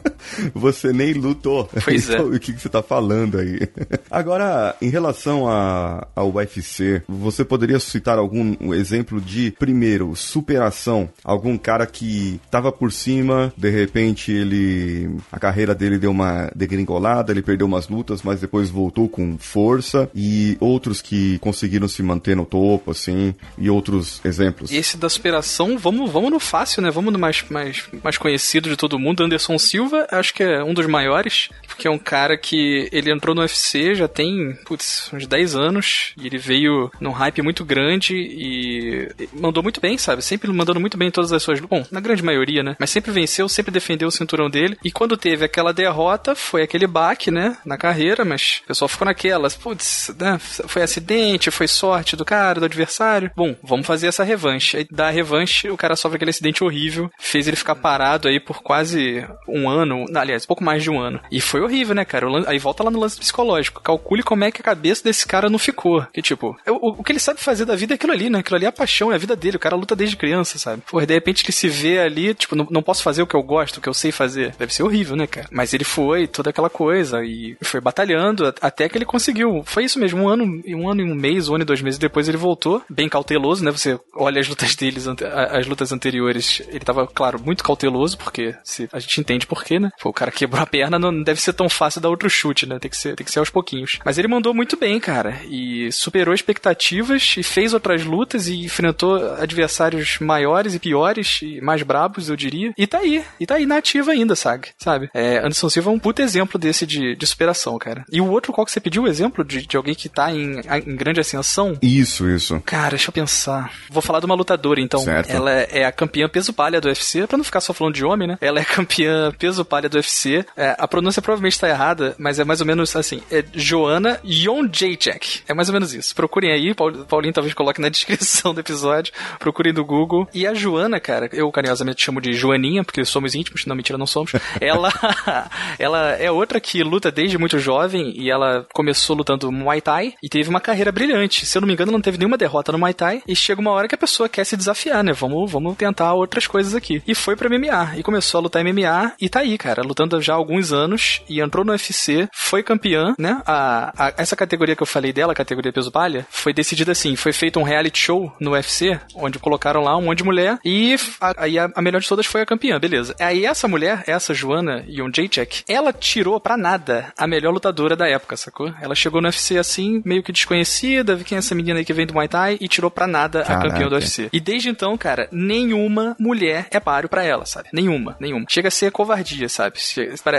você 0.54 0.92
nem 0.92 1.14
lutou. 1.14 1.70
Pois 1.84 2.10
é. 2.10 2.22
O 2.34 2.40
que, 2.40 2.54
que 2.54 2.62
você 2.62 2.70
tá 2.70 2.82
falando 2.82 3.38
aí? 3.38 3.60
Agora, 4.10 4.76
em 4.82 4.90
relação 4.90 5.48
a, 5.48 6.08
ao 6.16 6.32
UFC, 6.34 7.02
você 7.08 7.44
poderia 7.44 7.80
citar 7.80 8.18
algum 8.18 8.74
exemplo 8.74 9.22
de, 9.22 9.52
primeiro, 9.52 10.16
superação? 10.16 11.10
Algum 11.24 11.58
cara 11.58 11.86
que 11.86 12.40
tava 12.50 12.72
por 12.72 12.92
cima, 12.92 13.54
de 13.58 13.70
repente 13.70 14.32
ele. 14.32 15.16
a 15.32 15.40
carreira 15.40 15.76
dele 15.76 15.98
deu 15.98 16.12
uma 16.12 16.50
degringolada, 16.56 17.32
ele 17.32 17.42
perdeu 17.42 17.68
umas 17.68 17.88
lutas, 17.88 18.22
mas 18.24 18.42
depois 18.42 18.70
voltou 18.70 19.08
com 19.10 19.38
força, 19.38 20.10
e 20.16 20.58
outros 20.60 21.02
que 21.02 21.38
conseguiram 21.40 21.88
se 21.88 22.02
manter 22.02 22.36
no 22.36 22.46
topo, 22.46 22.92
assim, 22.92 23.34
e 23.58 23.70
outros 23.70 24.22
exemplos. 24.26 24.72
Esse 24.72 24.98
da 24.98 25.10
superação, 25.10 25.78
vamos, 25.78 26.12
vamos 26.12 26.32
no 26.32 26.40
fácil, 26.40 26.82
né? 26.82 26.90
Vamos 26.90 27.14
no 27.14 27.20
mais, 27.20 27.44
mais, 27.50 27.84
mais 28.04 28.18
conhecido 28.18 28.70
de 28.70 28.76
todo 28.76 29.00
mundo, 29.00 29.24
Anderson 29.24 29.58
Silva, 29.58 30.08
acho 30.20 30.34
que 30.34 30.44
é 30.44 30.64
um 30.64 30.74
dos 30.74 30.86
maiores, 30.86 31.50
porque 31.68 31.88
é 31.88 31.92
um 31.92 31.98
cara 31.98 32.38
que 32.38 32.90
ele 32.92 33.12
entrou 33.12 33.36
no 33.36 33.42
UFC 33.42 33.96
já 33.96 34.08
tem, 34.08 34.54
putz, 34.66 35.10
uns 35.14 35.26
10 35.28 35.56
anos, 35.56 36.14
e 36.18 36.28
ele 36.28 36.38
veio 36.38 36.92
num 37.00 37.12
hype 37.12 37.42
muito 37.42 37.66
grande 37.66 38.16
e 38.16 39.08
mandou 39.34 39.64
muito 39.64 39.82
bem, 39.82 39.98
sabe? 39.98 40.22
Sempre 40.22 40.52
mandando 40.52 40.80
muito 40.80 40.98
bem 40.98 41.08
em 41.08 41.12
todas 41.12 41.32
as 41.32 41.42
suas. 41.42 41.60
Bom, 41.60 41.86
na 41.92 42.00
grande 42.00 42.24
maioria, 42.24 42.64
né? 42.64 42.76
Mas 42.80 42.90
sempre 42.90 43.12
venceu, 43.12 43.48
sempre 43.50 43.72
defendeu 43.72 44.08
o 44.08 44.12
cinturão 44.12 44.50
dele. 44.50 44.78
E 44.84 44.92
quando 44.92 45.18
teve 45.18 45.46
aquela 45.46 45.74
derrota, 45.74 46.36
foi 46.36 46.62
aquele 46.62 46.88
baque, 46.88 47.32
né? 47.32 47.58
Na 47.66 47.78
carreira, 47.78 48.24
mas 48.24 48.62
o 48.64 48.68
pessoal 48.68 48.88
ficou 48.88 49.06
naquelas, 49.06 49.56
putz, 49.56 50.14
né? 50.20 50.38
Foi 50.40 50.82
acidente, 50.82 51.52
foi 51.52 51.68
sorte 51.68 52.16
do 52.16 52.26
cara, 52.26 52.60
do 52.60 52.66
adversário. 52.66 53.32
Bom, 53.36 53.56
vamos 53.64 53.88
fazer 53.88 54.08
essa 54.08 54.24
revanche. 54.24 54.78
Aí 54.78 54.88
da 54.92 55.10
revanche, 55.10 55.70
o 55.70 55.78
cara 55.78 55.96
sofre 55.96 56.18
aquele 56.18 56.32
acidente 56.32 56.64
horrível, 56.64 57.10
fez 57.20 57.48
ele 57.48 57.58
ficar 57.58 57.76
parado 57.76 58.28
aí 58.28 58.40
por 58.40 58.62
quase 58.62 59.26
um 59.48 59.70
ano, 59.70 60.03
aliás, 60.16 60.46
pouco 60.46 60.64
mais 60.64 60.84
de 60.84 60.90
um 60.90 61.00
ano. 61.00 61.20
E 61.32 61.42
foi 61.42 61.62
horrível, 61.62 61.96
né, 61.96 62.06
cara? 62.06 62.28
Aí 62.48 62.58
volta 62.58 62.84
lá 62.84 62.92
no 62.92 63.00
lance 63.00 63.18
psicológico. 63.18 63.82
Calcule 63.82 64.24
como 64.24 64.44
é 64.44 64.52
que 64.52 64.62
a 64.62 64.64
cabeça 64.64 65.04
desse 65.04 65.26
cara 65.26 65.50
não 65.50 65.60
ficou. 65.60 66.06
Que 66.14 66.22
tipo, 66.22 66.58
o, 66.68 67.00
o 67.00 67.04
que 67.04 67.12
ele 67.12 67.20
sabe 67.20 67.40
fazer 67.40 67.66
da 67.66 67.76
vida 67.76 67.94
é 67.94 67.96
aquilo 67.96 68.14
ali, 68.14 68.30
né? 68.30 68.40
Aquilo 68.40 68.56
ali 68.56 68.66
é 68.66 68.70
a 68.70 68.72
paixão, 68.72 69.12
é 69.12 69.16
a 69.16 69.20
vida 69.20 69.36
dele. 69.36 69.58
O 69.58 69.60
cara 69.60 69.76
luta 69.76 69.96
desde 69.96 70.16
criança, 70.16 70.58
sabe? 70.58 70.84
Pô, 70.90 71.00
de 71.00 71.14
repente 71.14 71.44
ele 71.44 71.54
se 71.54 71.68
vê 71.68 72.00
ali, 72.00 72.34
tipo, 72.34 72.56
não, 72.56 72.68
não 72.70 72.84
posso 72.84 73.04
fazer 73.04 73.22
o 73.22 73.28
que 73.28 73.36
eu 73.36 73.44
gosto, 73.44 73.78
o 73.78 73.82
que 73.82 73.90
eu 73.90 73.94
sei 73.94 74.12
fazer. 74.12 74.56
Deve 74.58 74.74
ser 74.74 74.84
horrível, 74.84 75.16
né, 75.16 75.28
cara? 75.28 75.48
Mas 75.52 75.74
ele 75.74 75.84
foi, 75.84 76.28
toda 76.28 76.50
aquela 76.50 76.70
coisa, 76.70 77.24
e 77.24 77.58
foi 77.62 77.82
batalhando 77.82 78.54
até 78.62 78.88
que 78.90 78.98
ele 78.98 79.06
conseguiu. 79.06 79.64
Foi 79.66 79.84
isso 79.84 80.00
mesmo, 80.00 80.24
um 80.24 80.30
ano, 80.30 80.62
um 80.68 80.90
ano 80.90 81.02
e 81.02 81.12
um 81.12 81.16
mês, 81.16 81.50
um 81.50 81.56
ano 81.56 81.64
e 81.64 81.66
dois 81.66 81.82
meses 81.82 82.00
depois 82.00 82.28
ele 82.28 82.38
voltou, 82.38 82.82
bem 82.90 83.10
cauteloso, 83.10 83.64
né? 83.64 83.72
Você 83.72 84.00
olha 84.14 84.40
as 84.40 84.48
lutas 84.48 84.76
deles, 84.76 85.06
as 85.08 85.68
lutas 85.68 85.92
anteriores, 85.92 86.62
ele 86.68 86.80
tava, 86.80 87.08
claro, 87.08 87.40
muito 87.44 87.64
cauteloso, 87.64 88.18
porque 88.18 88.56
se, 88.64 88.90
a 88.92 89.00
gente 89.00 89.20
entende 89.20 89.48
por 89.48 89.64
quê, 89.64 89.80
né? 89.84 89.92
Pô, 90.02 90.10
o 90.10 90.14
cara 90.14 90.32
quebrou 90.32 90.62
a 90.62 90.66
perna, 90.66 90.98
não 90.98 91.22
deve 91.22 91.42
ser 91.42 91.54
tão 91.54 91.70
fácil 91.70 92.02
dar 92.02 92.10
outro 92.10 92.30
chute, 92.30 92.66
né? 92.66 92.80
Tem 92.80 92.90
que 92.90 92.98
ser, 92.98 93.16
tem 93.16 93.26
que 93.26 93.32
ser 93.32 93.40
aos 93.40 93.50
pouquinhos. 93.50 94.00
Mas 94.04 94.18
ele 94.18 94.28
mandou 94.28 94.54
muito 94.54 94.78
bem, 94.78 95.00
cara, 95.00 95.40
e 95.50 95.92
superou 95.92 96.34
expectativas 96.34 97.36
e 97.38 97.44
fez 97.44 97.74
outras 97.74 98.04
lutas 98.04 98.48
e 98.48 98.64
enfrentou 98.64 99.34
adversários 99.36 100.18
maiores 100.20 100.74
e 100.74 100.80
piores 100.80 101.40
e 101.42 101.62
mais 101.62 101.84
brabos, 101.84 102.30
eu 102.30 102.36
diria. 102.36 102.74
E 102.78 102.88
tá 102.88 103.00
aí, 103.00 103.24
e 103.40 103.46
tá 103.46 103.56
aí 103.56 103.66
na 103.66 103.78
ativa 103.78 104.12
ainda, 104.12 104.36
sabe? 104.36 104.70
Sabe? 104.78 105.10
É, 105.14 105.38
Anderson 105.40 105.70
Silva 105.70 105.92
é 105.92 105.94
um 105.94 106.00
puto 106.00 106.22
exemplo 106.22 106.60
desse 106.60 106.86
de, 106.86 107.16
de 107.16 107.28
superação, 107.28 107.78
cara. 107.78 108.06
E 108.12 108.22
o 108.22 108.30
outro, 108.30 108.54
qual 108.54 108.66
que 108.66 108.72
você 108.72 108.80
pediu 108.80 109.04
o 109.04 109.08
exemplo 109.08 109.44
de, 109.44 109.66
de 109.66 109.78
alguém 109.78 109.96
que 109.96 110.10
tá 110.10 110.32
em, 110.32 110.60
em 110.60 110.96
grande 110.96 111.20
ascensão? 111.20 111.78
Isso, 111.82 112.30
isso. 112.30 112.62
Cara, 112.66 112.92
deixa 112.92 113.10
eu 113.10 113.14
pensar. 113.14 113.72
Vou 113.90 114.02
falar 114.02 114.20
de 114.20 114.26
uma 114.26 114.36
lutadora, 114.36 114.80
então. 114.80 115.00
Certo. 115.02 115.30
Ela 115.30 115.52
é, 115.52 115.86
a 115.86 115.92
campeã 115.92 116.30
peso 116.30 116.54
palha 116.54 116.80
do 116.80 116.88
UFC, 116.88 117.28
pra 117.28 117.38
não 117.38 117.44
ficar 117.44 117.62
só 117.62 117.74
falando 117.74 117.96
de 117.96 118.06
homem, 118.06 118.28
né? 118.28 118.38
Ela 118.40 118.60
é 118.60 118.66
campeã 118.66 119.32
peso 119.38 119.66
palha 119.74 119.90
do 119.90 119.96
UFC. 119.96 120.46
É, 120.56 120.76
a 120.78 120.88
pronúncia 120.88 121.20
provavelmente 121.20 121.60
tá 121.60 121.68
errada, 121.68 122.16
mas 122.20 122.38
é 122.38 122.44
mais 122.44 122.62
ou 122.62 122.68
menos 122.68 122.96
assim. 122.96 123.24
É 123.32 123.44
Joana 123.56 124.20
Jonjacek. 124.24 125.42
É 125.48 125.54
mais 125.54 125.68
ou 125.68 125.74
menos 125.74 125.96
isso. 125.96 126.14
Procurem 126.14 126.52
aí, 126.52 126.76
Paulinho 126.76 127.34
talvez 127.34 127.56
coloque 127.56 127.82
na 127.82 127.90
descrição 127.90 128.54
do 128.54 128.60
episódio. 128.60 129.12
Procurem 129.40 129.74
do 129.74 129.84
Google. 129.84 130.28
E 130.32 130.46
a 130.46 130.54
Joana, 130.54 131.00
cara, 131.00 131.28
eu 131.34 131.52
carinhosamente 131.52 132.04
chamo 132.04 132.22
de 132.22 132.34
Joaninha, 132.34 132.84
porque 132.84 133.04
somos 133.04 133.34
íntimos. 133.34 133.66
Não, 133.66 133.76
mentira, 133.76 133.98
não 133.98 134.06
somos. 134.06 134.34
ela, 134.62 134.94
ela 135.80 136.12
é 136.12 136.30
outra 136.30 136.60
que 136.60 136.84
luta 136.84 137.12
desde 137.12 137.40
muito 137.40 137.58
jovem 137.58 138.14
e 138.16 138.30
ela 138.30 138.68
começou 138.74 139.16
lutando 139.16 139.52
Muay 139.52 139.82
Thai 139.82 140.14
e 140.22 140.30
teve 140.30 140.52
uma 140.52 140.62
carreira 140.62 140.92
brilhante. 140.92 141.48
Se 141.48 141.58
eu 141.58 141.62
não 141.62 141.68
me 141.68 141.74
engano, 141.74 141.92
não 141.92 142.02
teve 142.02 142.20
nenhuma 142.20 142.38
derrota 142.38 142.72
no 142.72 142.78
Muay 142.78 142.94
Thai 142.94 143.24
e 143.28 143.36
chega 143.36 143.60
uma 143.60 143.72
hora 143.72 143.88
que 143.88 143.96
a 143.96 143.98
pessoa 143.98 144.30
quer 144.30 144.46
se 144.46 144.56
desafiar, 144.56 145.04
né? 145.04 145.14
Vamos, 145.14 145.52
vamos 145.52 145.76
tentar 145.76 146.14
outras 146.14 146.46
coisas 146.46 146.76
aqui. 146.76 147.02
E 147.08 147.16
foi 147.16 147.36
pra 147.36 147.50
MMA 147.50 147.98
e 147.98 148.04
começou 148.04 148.38
a 148.38 148.42
lutar 148.44 148.64
MMA 148.64 149.14
e 149.20 149.30
tá 149.30 149.40
aí, 149.40 149.58
cara, 149.64 149.82
lutando 149.82 150.22
já 150.22 150.34
há 150.34 150.36
alguns 150.36 150.74
anos 150.74 151.22
e 151.30 151.40
entrou 151.40 151.64
no 151.64 151.72
UFC, 151.72 152.28
foi 152.34 152.62
campeã, 152.62 153.16
né? 153.18 153.42
A, 153.46 153.94
a, 153.98 154.14
essa 154.18 154.36
categoria 154.36 154.76
que 154.76 154.84
eu 154.84 154.88
falei 154.88 155.14
dela, 155.14 155.32
a 155.32 155.36
categoria 155.36 155.72
peso 155.72 155.90
palha, 155.90 156.28
foi 156.30 156.54
decidida 156.54 156.92
assim, 156.92 157.16
foi 157.16 157.32
feito 157.32 157.62
um 157.62 157.64
reality 157.64 157.98
show 157.98 158.36
no 158.42 158.52
UFC, 158.52 159.00
onde 159.16 159.40
colocaram 159.40 159.82
lá 159.82 159.96
um 159.96 160.02
monte 160.02 160.18
de 160.18 160.26
mulher 160.26 160.60
e 160.66 160.98
aí 161.38 161.58
a, 161.58 161.72
a, 161.74 161.82
melhor 161.82 162.02
de 162.02 162.10
todas 162.10 162.26
foi 162.26 162.42
a 162.42 162.46
campeã, 162.46 162.78
beleza. 162.78 163.16
Aí 163.20 163.46
essa 163.46 163.66
mulher, 163.66 164.04
essa 164.06 164.34
Joana 164.34 164.84
Jonjacek, 164.86 165.64
ela 165.68 165.94
tirou 165.94 166.40
pra 166.42 166.58
nada 166.58 167.14
a 167.18 167.26
melhor 167.26 167.54
lutadora 167.54 167.96
da 167.96 168.08
época, 168.08 168.36
sacou? 168.36 168.74
Ela 168.82 168.96
chegou 168.96 169.22
no 169.22 169.28
UFC 169.30 169.58
assim, 169.58 170.02
meio 170.04 170.22
que 170.22 170.34
desconhecida, 170.34 171.16
vi 171.16 171.24
quem 171.24 171.38
é 171.38 171.40
essa 171.40 171.56
menina 171.56 171.80
aí 171.80 171.86
que 171.86 171.94
vem 171.94 172.06
do 172.06 172.14
Muay 172.14 172.28
Thai 172.28 172.58
e 172.60 172.68
tirou 172.68 172.92
pra 172.92 173.08
nada 173.08 173.44
Caraca. 173.44 173.68
a 173.68 173.70
campeã 173.70 173.88
do 173.88 173.96
UFC. 173.96 174.28
E 174.34 174.42
desde 174.42 174.68
então, 174.68 174.98
cara, 174.98 175.30
nenhuma 175.32 176.18
mulher 176.20 176.68
é 176.70 176.82
páreo 176.82 177.08
pra 177.08 177.24
ela, 177.24 177.46
sabe? 177.46 177.70
Nenhuma, 177.72 178.18
nenhuma. 178.20 178.46
Chega 178.50 178.68
a 178.68 178.72
ser 178.72 178.92
covardia. 178.92 179.48
Sabe? 179.54 179.80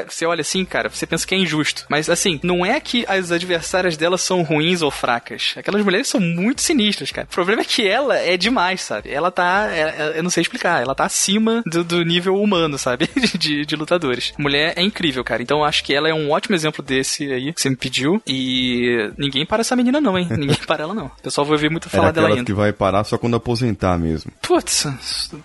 Você 0.08 0.26
olha 0.26 0.40
assim, 0.40 0.64
cara, 0.64 0.88
você 0.88 1.06
pensa 1.06 1.26
que 1.26 1.34
é 1.34 1.38
injusto. 1.38 1.86
Mas 1.88 2.08
assim, 2.10 2.40
não 2.42 2.64
é 2.64 2.78
que 2.80 3.04
as 3.08 3.30
adversárias 3.30 3.96
dela 3.96 4.18
são 4.18 4.42
ruins 4.42 4.82
ou 4.82 4.90
fracas. 4.90 5.54
Aquelas 5.56 5.84
mulheres 5.84 6.08
são 6.08 6.20
muito 6.20 6.60
sinistras, 6.60 7.10
cara. 7.10 7.26
O 7.30 7.34
problema 7.34 7.62
é 7.62 7.64
que 7.64 7.86
ela 7.86 8.16
é 8.16 8.36
demais, 8.36 8.80
sabe? 8.82 9.10
Ela 9.10 9.30
tá. 9.30 9.68
É, 9.70 9.80
é, 9.80 10.12
eu 10.16 10.22
não 10.22 10.30
sei 10.30 10.42
explicar, 10.42 10.82
ela 10.82 10.94
tá 10.94 11.04
acima 11.04 11.62
do, 11.66 11.84
do 11.84 12.04
nível 12.04 12.40
humano, 12.40 12.78
sabe? 12.78 13.08
de, 13.38 13.64
de 13.64 13.76
lutadores. 13.76 14.32
Mulher 14.38 14.74
é 14.76 14.82
incrível, 14.82 15.24
cara. 15.24 15.42
Então 15.42 15.58
eu 15.58 15.64
acho 15.64 15.84
que 15.84 15.94
ela 15.94 16.08
é 16.08 16.14
um 16.14 16.30
ótimo 16.30 16.54
exemplo 16.54 16.82
desse 16.82 17.32
aí 17.32 17.52
que 17.52 17.60
você 17.60 17.70
me 17.70 17.76
pediu. 17.76 18.20
E 18.26 19.10
ninguém 19.16 19.46
para 19.46 19.60
essa 19.60 19.76
menina, 19.76 20.00
não, 20.00 20.18
hein? 20.18 20.28
Ninguém 20.34 20.56
para 20.66 20.84
ela, 20.84 20.94
não. 20.94 21.06
O 21.06 21.22
pessoal 21.22 21.44
vai 21.44 21.54
ouvir 21.54 21.70
muito 21.70 21.88
falar 21.88 22.10
dela 22.10 22.28
ainda. 22.28 22.44
que 22.44 22.52
vai 22.52 22.72
parar 22.72 23.04
só 23.04 23.16
quando 23.16 23.36
aposentar 23.36 23.98
mesmo. 23.98 24.32
Putz, 24.42 24.86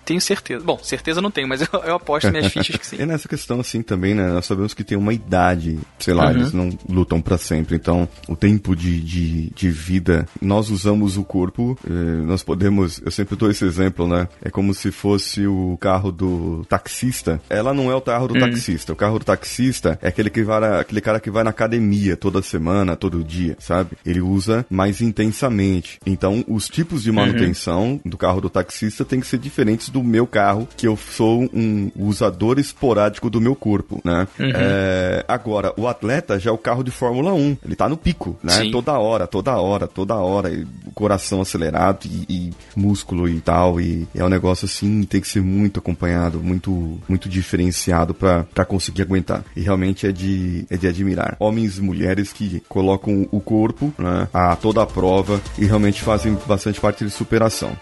tenho 0.04 0.20
certeza. 0.20 0.64
Bom, 0.64 0.80
certeza 0.82 1.22
não 1.22 1.32
tenho, 1.32 1.48
mas 1.48 1.62
eu, 1.74 1.80
eu 1.84 1.96
aposto 1.96 2.32
minhas 2.32 2.52
fichas 2.52 2.76
que 2.76 2.86
sim. 2.86 2.98
E 3.00 3.06
nessa 3.06 3.28
questão, 3.28 3.59
assim, 3.60 3.82
também, 3.82 4.14
né? 4.14 4.30
Nós 4.30 4.46
sabemos 4.46 4.74
que 4.74 4.84
tem 4.84 4.98
uma 4.98 5.14
idade, 5.14 5.80
sei 5.98 6.14
lá, 6.14 6.26
uhum. 6.26 6.32
eles 6.32 6.54
não 6.54 6.70
lutam 6.88 7.22
para 7.22 7.38
sempre. 7.38 7.76
Então, 7.76 8.08
o 8.28 8.36
tempo 8.36 8.76
de, 8.76 9.00
de, 9.02 9.50
de 9.52 9.70
vida, 9.70 10.28
nós 10.42 10.70
usamos 10.70 11.18
o 11.18 11.24
corpo, 11.24 11.78
eh, 11.86 12.24
nós 12.26 12.44
podemos. 12.44 13.02
Eu 13.04 13.12
sempre 13.12 13.36
dou 13.36 13.50
esse 13.50 13.66
exemplo, 13.66 14.08
né? 14.08 14.28
É 14.42 14.50
como 14.50 14.74
se 14.74 14.92
fosse 14.92 15.46
o 15.48 15.78
carro 15.80 16.12
do 16.12 16.66
taxista. 16.68 17.42
Ela 17.50 17.74
não 17.74 17.92
é 17.92 17.96
o 17.96 18.02
carro 18.02 18.28
do 18.28 18.34
uhum. 18.36 18.42
taxista. 18.42 18.94
O 18.94 18.96
carro 18.96 19.20
do 19.20 19.26
taxista 19.26 19.98
é 20.02 20.08
aquele, 20.08 20.30
que 20.30 20.44
vai, 20.44 20.80
aquele 20.80 21.02
cara 21.02 21.20
que 21.20 21.32
vai 21.32 21.44
na 21.44 21.50
academia 21.50 22.16
toda 22.16 22.42
semana, 22.42 22.96
todo 22.96 23.24
dia, 23.24 23.56
sabe? 23.60 23.92
Ele 24.06 24.22
usa 24.22 24.66
mais 24.70 25.02
intensamente. 25.02 26.00
Então, 26.06 26.44
os 26.48 26.68
tipos 26.68 27.04
de 27.04 27.12
manutenção 27.12 27.92
uhum. 27.92 28.02
do 28.06 28.18
carro 28.18 28.42
do 28.42 28.50
taxista 28.50 29.06
tem 29.06 29.20
que 29.20 29.28
ser 29.28 29.38
diferentes 29.38 29.90
do 29.90 30.04
meu 30.04 30.26
carro, 30.26 30.68
que 30.78 30.88
eu 30.88 30.98
sou 30.98 31.50
um 31.54 31.92
usador 31.96 32.60
esporádico 32.60 33.30
do 33.30 33.42
meu 33.42 33.49
corpo, 33.56 34.02
né? 34.04 34.28
Uhum. 34.40 34.52
É, 34.54 35.26
agora, 35.28 35.74
o 35.78 35.88
atleta 35.88 36.40
já 36.40 36.50
é 36.50 36.54
o 36.54 36.58
carro 36.58 36.84
de 36.84 36.92
Fórmula 36.92 37.34
1. 37.34 37.58
Ele 37.66 37.76
tá 37.76 37.88
no 37.88 37.98
pico, 37.98 38.38
né? 38.44 38.54
Sim. 38.54 38.72
Toda 38.72 38.98
hora, 38.98 39.28
toda 39.28 39.58
hora, 39.58 39.88
toda 39.88 40.16
hora. 40.16 40.50
coração 40.94 41.42
acelerado 41.42 42.06
e, 42.06 42.26
e, 42.30 42.54
músculo 42.76 43.28
e 43.28 43.40
tal. 43.42 43.80
E 43.80 44.08
é 44.14 44.24
um 44.24 44.30
negócio 44.30 44.66
assim, 44.66 45.04
tem 45.04 45.22
que 45.22 45.28
ser 45.28 45.42
muito 45.42 45.80
acompanhado, 45.80 46.40
muito, 46.40 47.00
muito 47.08 47.30
diferenciado 47.30 48.14
para 48.14 48.66
conseguir 48.66 49.04
aguentar. 49.04 49.44
E 49.56 49.62
realmente 49.62 50.08
é 50.08 50.12
de, 50.12 50.66
é 50.70 50.78
de 50.78 50.88
admirar. 50.88 51.36
Homens 51.40 51.78
e 51.78 51.82
mulheres 51.82 52.34
que 52.34 52.62
colocam 52.68 53.28
o 53.32 53.40
corpo 53.40 53.94
né, 53.98 54.28
a 54.34 54.56
toda 54.56 54.82
a 54.82 54.86
prova 54.86 55.42
e 55.58 55.66
realmente 55.66 56.02
fazem 56.02 56.38
bastante 56.46 56.80
parte 56.80 57.04
de 57.04 57.12
superação. 57.12 57.76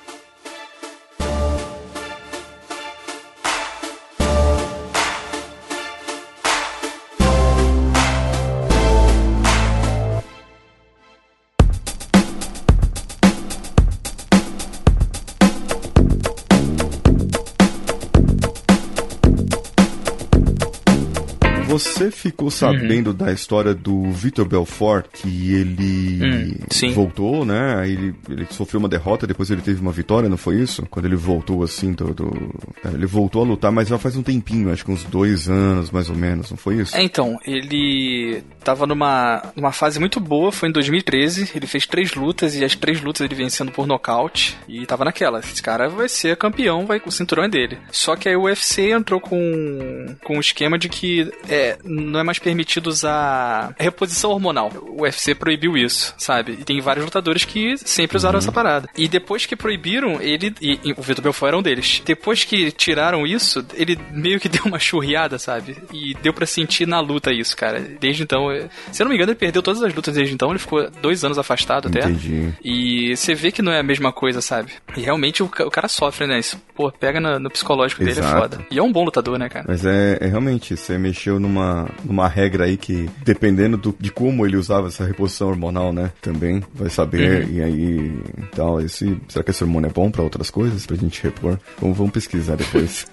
Você 21.77 22.11
ficou 22.11 22.51
sabendo 22.51 23.07
uhum. 23.07 23.15
da 23.15 23.31
história 23.31 23.73
do 23.73 24.11
Vitor 24.11 24.47
Belfort, 24.47 25.05
que 25.13 25.53
ele 25.53 26.59
hum, 26.61 26.93
voltou, 26.93 27.45
né? 27.45 27.87
Ele, 27.87 28.15
ele 28.29 28.47
sofreu 28.51 28.79
uma 28.79 28.89
derrota, 28.89 29.27
depois 29.27 29.49
ele 29.49 29.61
teve 29.61 29.81
uma 29.81 29.91
vitória, 29.91 30.29
não 30.29 30.37
foi 30.37 30.59
isso? 30.59 30.85
Quando 30.89 31.05
ele 31.05 31.15
voltou 31.15 31.63
assim, 31.63 31.93
do, 31.93 32.13
do... 32.13 32.55
É, 32.83 32.89
ele 32.89 33.05
voltou 33.05 33.43
a 33.43 33.45
lutar, 33.45 33.71
mas 33.71 33.87
já 33.87 33.97
faz 33.97 34.15
um 34.15 34.23
tempinho, 34.23 34.71
acho 34.71 34.85
que 34.85 34.91
uns 34.91 35.03
dois 35.03 35.49
anos 35.49 35.91
mais 35.91 36.09
ou 36.09 36.15
menos, 36.15 36.49
não 36.49 36.57
foi 36.57 36.75
isso? 36.75 36.95
É, 36.95 37.01
então, 37.01 37.37
ele 37.45 38.43
tava 38.63 38.85
numa, 38.85 39.41
numa 39.55 39.71
fase 39.71 39.99
muito 39.99 40.19
boa, 40.19 40.51
foi 40.51 40.69
em 40.69 40.71
2013, 40.71 41.51
ele 41.55 41.67
fez 41.67 41.85
três 41.85 42.13
lutas 42.13 42.55
e 42.55 42.63
as 42.63 42.75
três 42.75 43.01
lutas 43.01 43.21
ele 43.21 43.35
vencendo 43.35 43.71
por 43.71 43.87
nocaute 43.87 44.57
e 44.67 44.85
tava 44.85 45.05
naquela, 45.05 45.39
esse 45.39 45.61
cara 45.61 45.89
vai 45.89 46.09
ser 46.09 46.37
campeão, 46.37 46.85
vai 46.85 47.01
o 47.07 47.11
cinturão 47.11 47.43
é 47.43 47.49
dele. 47.49 47.77
Só 47.91 48.15
que 48.15 48.29
aí 48.29 48.35
o 48.35 48.43
UFC 48.43 48.91
entrou 48.91 49.19
com, 49.19 50.15
com 50.23 50.37
um 50.37 50.39
esquema 50.39 50.77
de 50.77 50.89
que 50.89 51.31
é, 51.49 51.66
não 51.83 52.19
é 52.19 52.23
mais 52.23 52.39
permitido 52.39 52.87
usar 52.87 53.73
reposição 53.77 54.31
hormonal. 54.31 54.71
O 54.89 55.03
UFC 55.03 55.33
proibiu 55.35 55.77
isso, 55.77 56.13
sabe? 56.17 56.53
E 56.53 56.63
tem 56.63 56.79
vários 56.81 57.05
lutadores 57.05 57.45
que 57.45 57.77
sempre 57.77 58.17
usaram 58.17 58.35
uhum. 58.35 58.39
essa 58.39 58.51
parada. 58.51 58.89
E 58.95 59.07
depois 59.07 59.45
que 59.45 59.55
proibiram, 59.55 60.21
ele. 60.21 60.53
E, 60.61 60.79
e 60.83 60.91
o 60.93 61.01
Vitor 61.01 61.23
Belfort 61.23 61.49
era 61.49 61.57
um 61.57 61.61
deles. 61.61 62.01
Depois 62.05 62.43
que 62.43 62.71
tiraram 62.71 63.25
isso, 63.25 63.65
ele 63.73 63.97
meio 64.11 64.39
que 64.39 64.49
deu 64.49 64.63
uma 64.65 64.79
churriada, 64.79 65.37
sabe? 65.39 65.77
E 65.93 66.15
deu 66.21 66.33
para 66.33 66.45
sentir 66.45 66.87
na 66.87 66.99
luta 66.99 67.31
isso, 67.31 67.55
cara. 67.55 67.79
Desde 67.99 68.23
então, 68.23 68.47
se 68.91 69.01
eu 69.01 69.05
não 69.05 69.09
me 69.09 69.15
engano, 69.15 69.31
ele 69.31 69.39
perdeu 69.39 69.61
todas 69.61 69.81
as 69.81 69.93
lutas 69.93 70.15
desde 70.15 70.33
então. 70.33 70.49
Ele 70.49 70.59
ficou 70.59 70.89
dois 71.01 71.23
anos 71.23 71.37
afastado 71.37 71.87
até. 71.87 71.99
Entendi. 71.99 72.53
E 72.63 73.15
você 73.15 73.33
vê 73.33 73.51
que 73.51 73.61
não 73.61 73.71
é 73.71 73.79
a 73.79 73.83
mesma 73.83 74.11
coisa, 74.11 74.41
sabe? 74.41 74.71
E 74.95 75.01
realmente 75.01 75.43
o, 75.43 75.45
o 75.45 75.71
cara 75.71 75.87
sofre, 75.87 76.27
né? 76.27 76.39
Isso, 76.39 76.59
pô, 76.75 76.91
pega 76.91 77.19
no, 77.19 77.39
no 77.39 77.49
psicológico 77.49 78.03
Exato. 78.03 78.21
dele, 78.21 78.27
é 78.27 78.39
foda. 78.39 78.67
E 78.71 78.79
é 78.79 78.83
um 78.83 78.91
bom 78.91 79.03
lutador, 79.03 79.37
né, 79.37 79.49
cara? 79.49 79.65
Mas 79.67 79.85
é, 79.85 80.17
é 80.21 80.27
realmente, 80.27 80.75
você 80.75 80.97
mexeu 80.97 81.39
numa, 81.47 81.89
numa 82.03 82.27
regra 82.27 82.65
aí 82.65 82.77
que, 82.77 83.09
dependendo 83.23 83.77
do, 83.77 83.95
de 83.97 84.11
como 84.11 84.45
ele 84.45 84.57
usava 84.57 84.87
essa 84.87 85.05
reposição 85.05 85.49
hormonal, 85.49 85.93
né? 85.93 86.11
Também 86.21 86.61
vai 86.73 86.89
saber. 86.89 87.45
Uhum. 87.45 87.51
E 87.53 87.61
aí, 87.61 88.19
então, 88.37 88.79
esse, 88.79 89.17
será 89.27 89.43
que 89.43 89.51
esse 89.51 89.63
hormônio 89.63 89.89
é 89.89 89.93
bom 89.93 90.11
para 90.11 90.23
outras 90.23 90.49
coisas, 90.49 90.85
pra 90.85 90.95
gente 90.95 91.23
repor? 91.23 91.57
Vamos, 91.79 91.97
vamos 91.97 92.11
pesquisar 92.11 92.55
depois. 92.55 93.07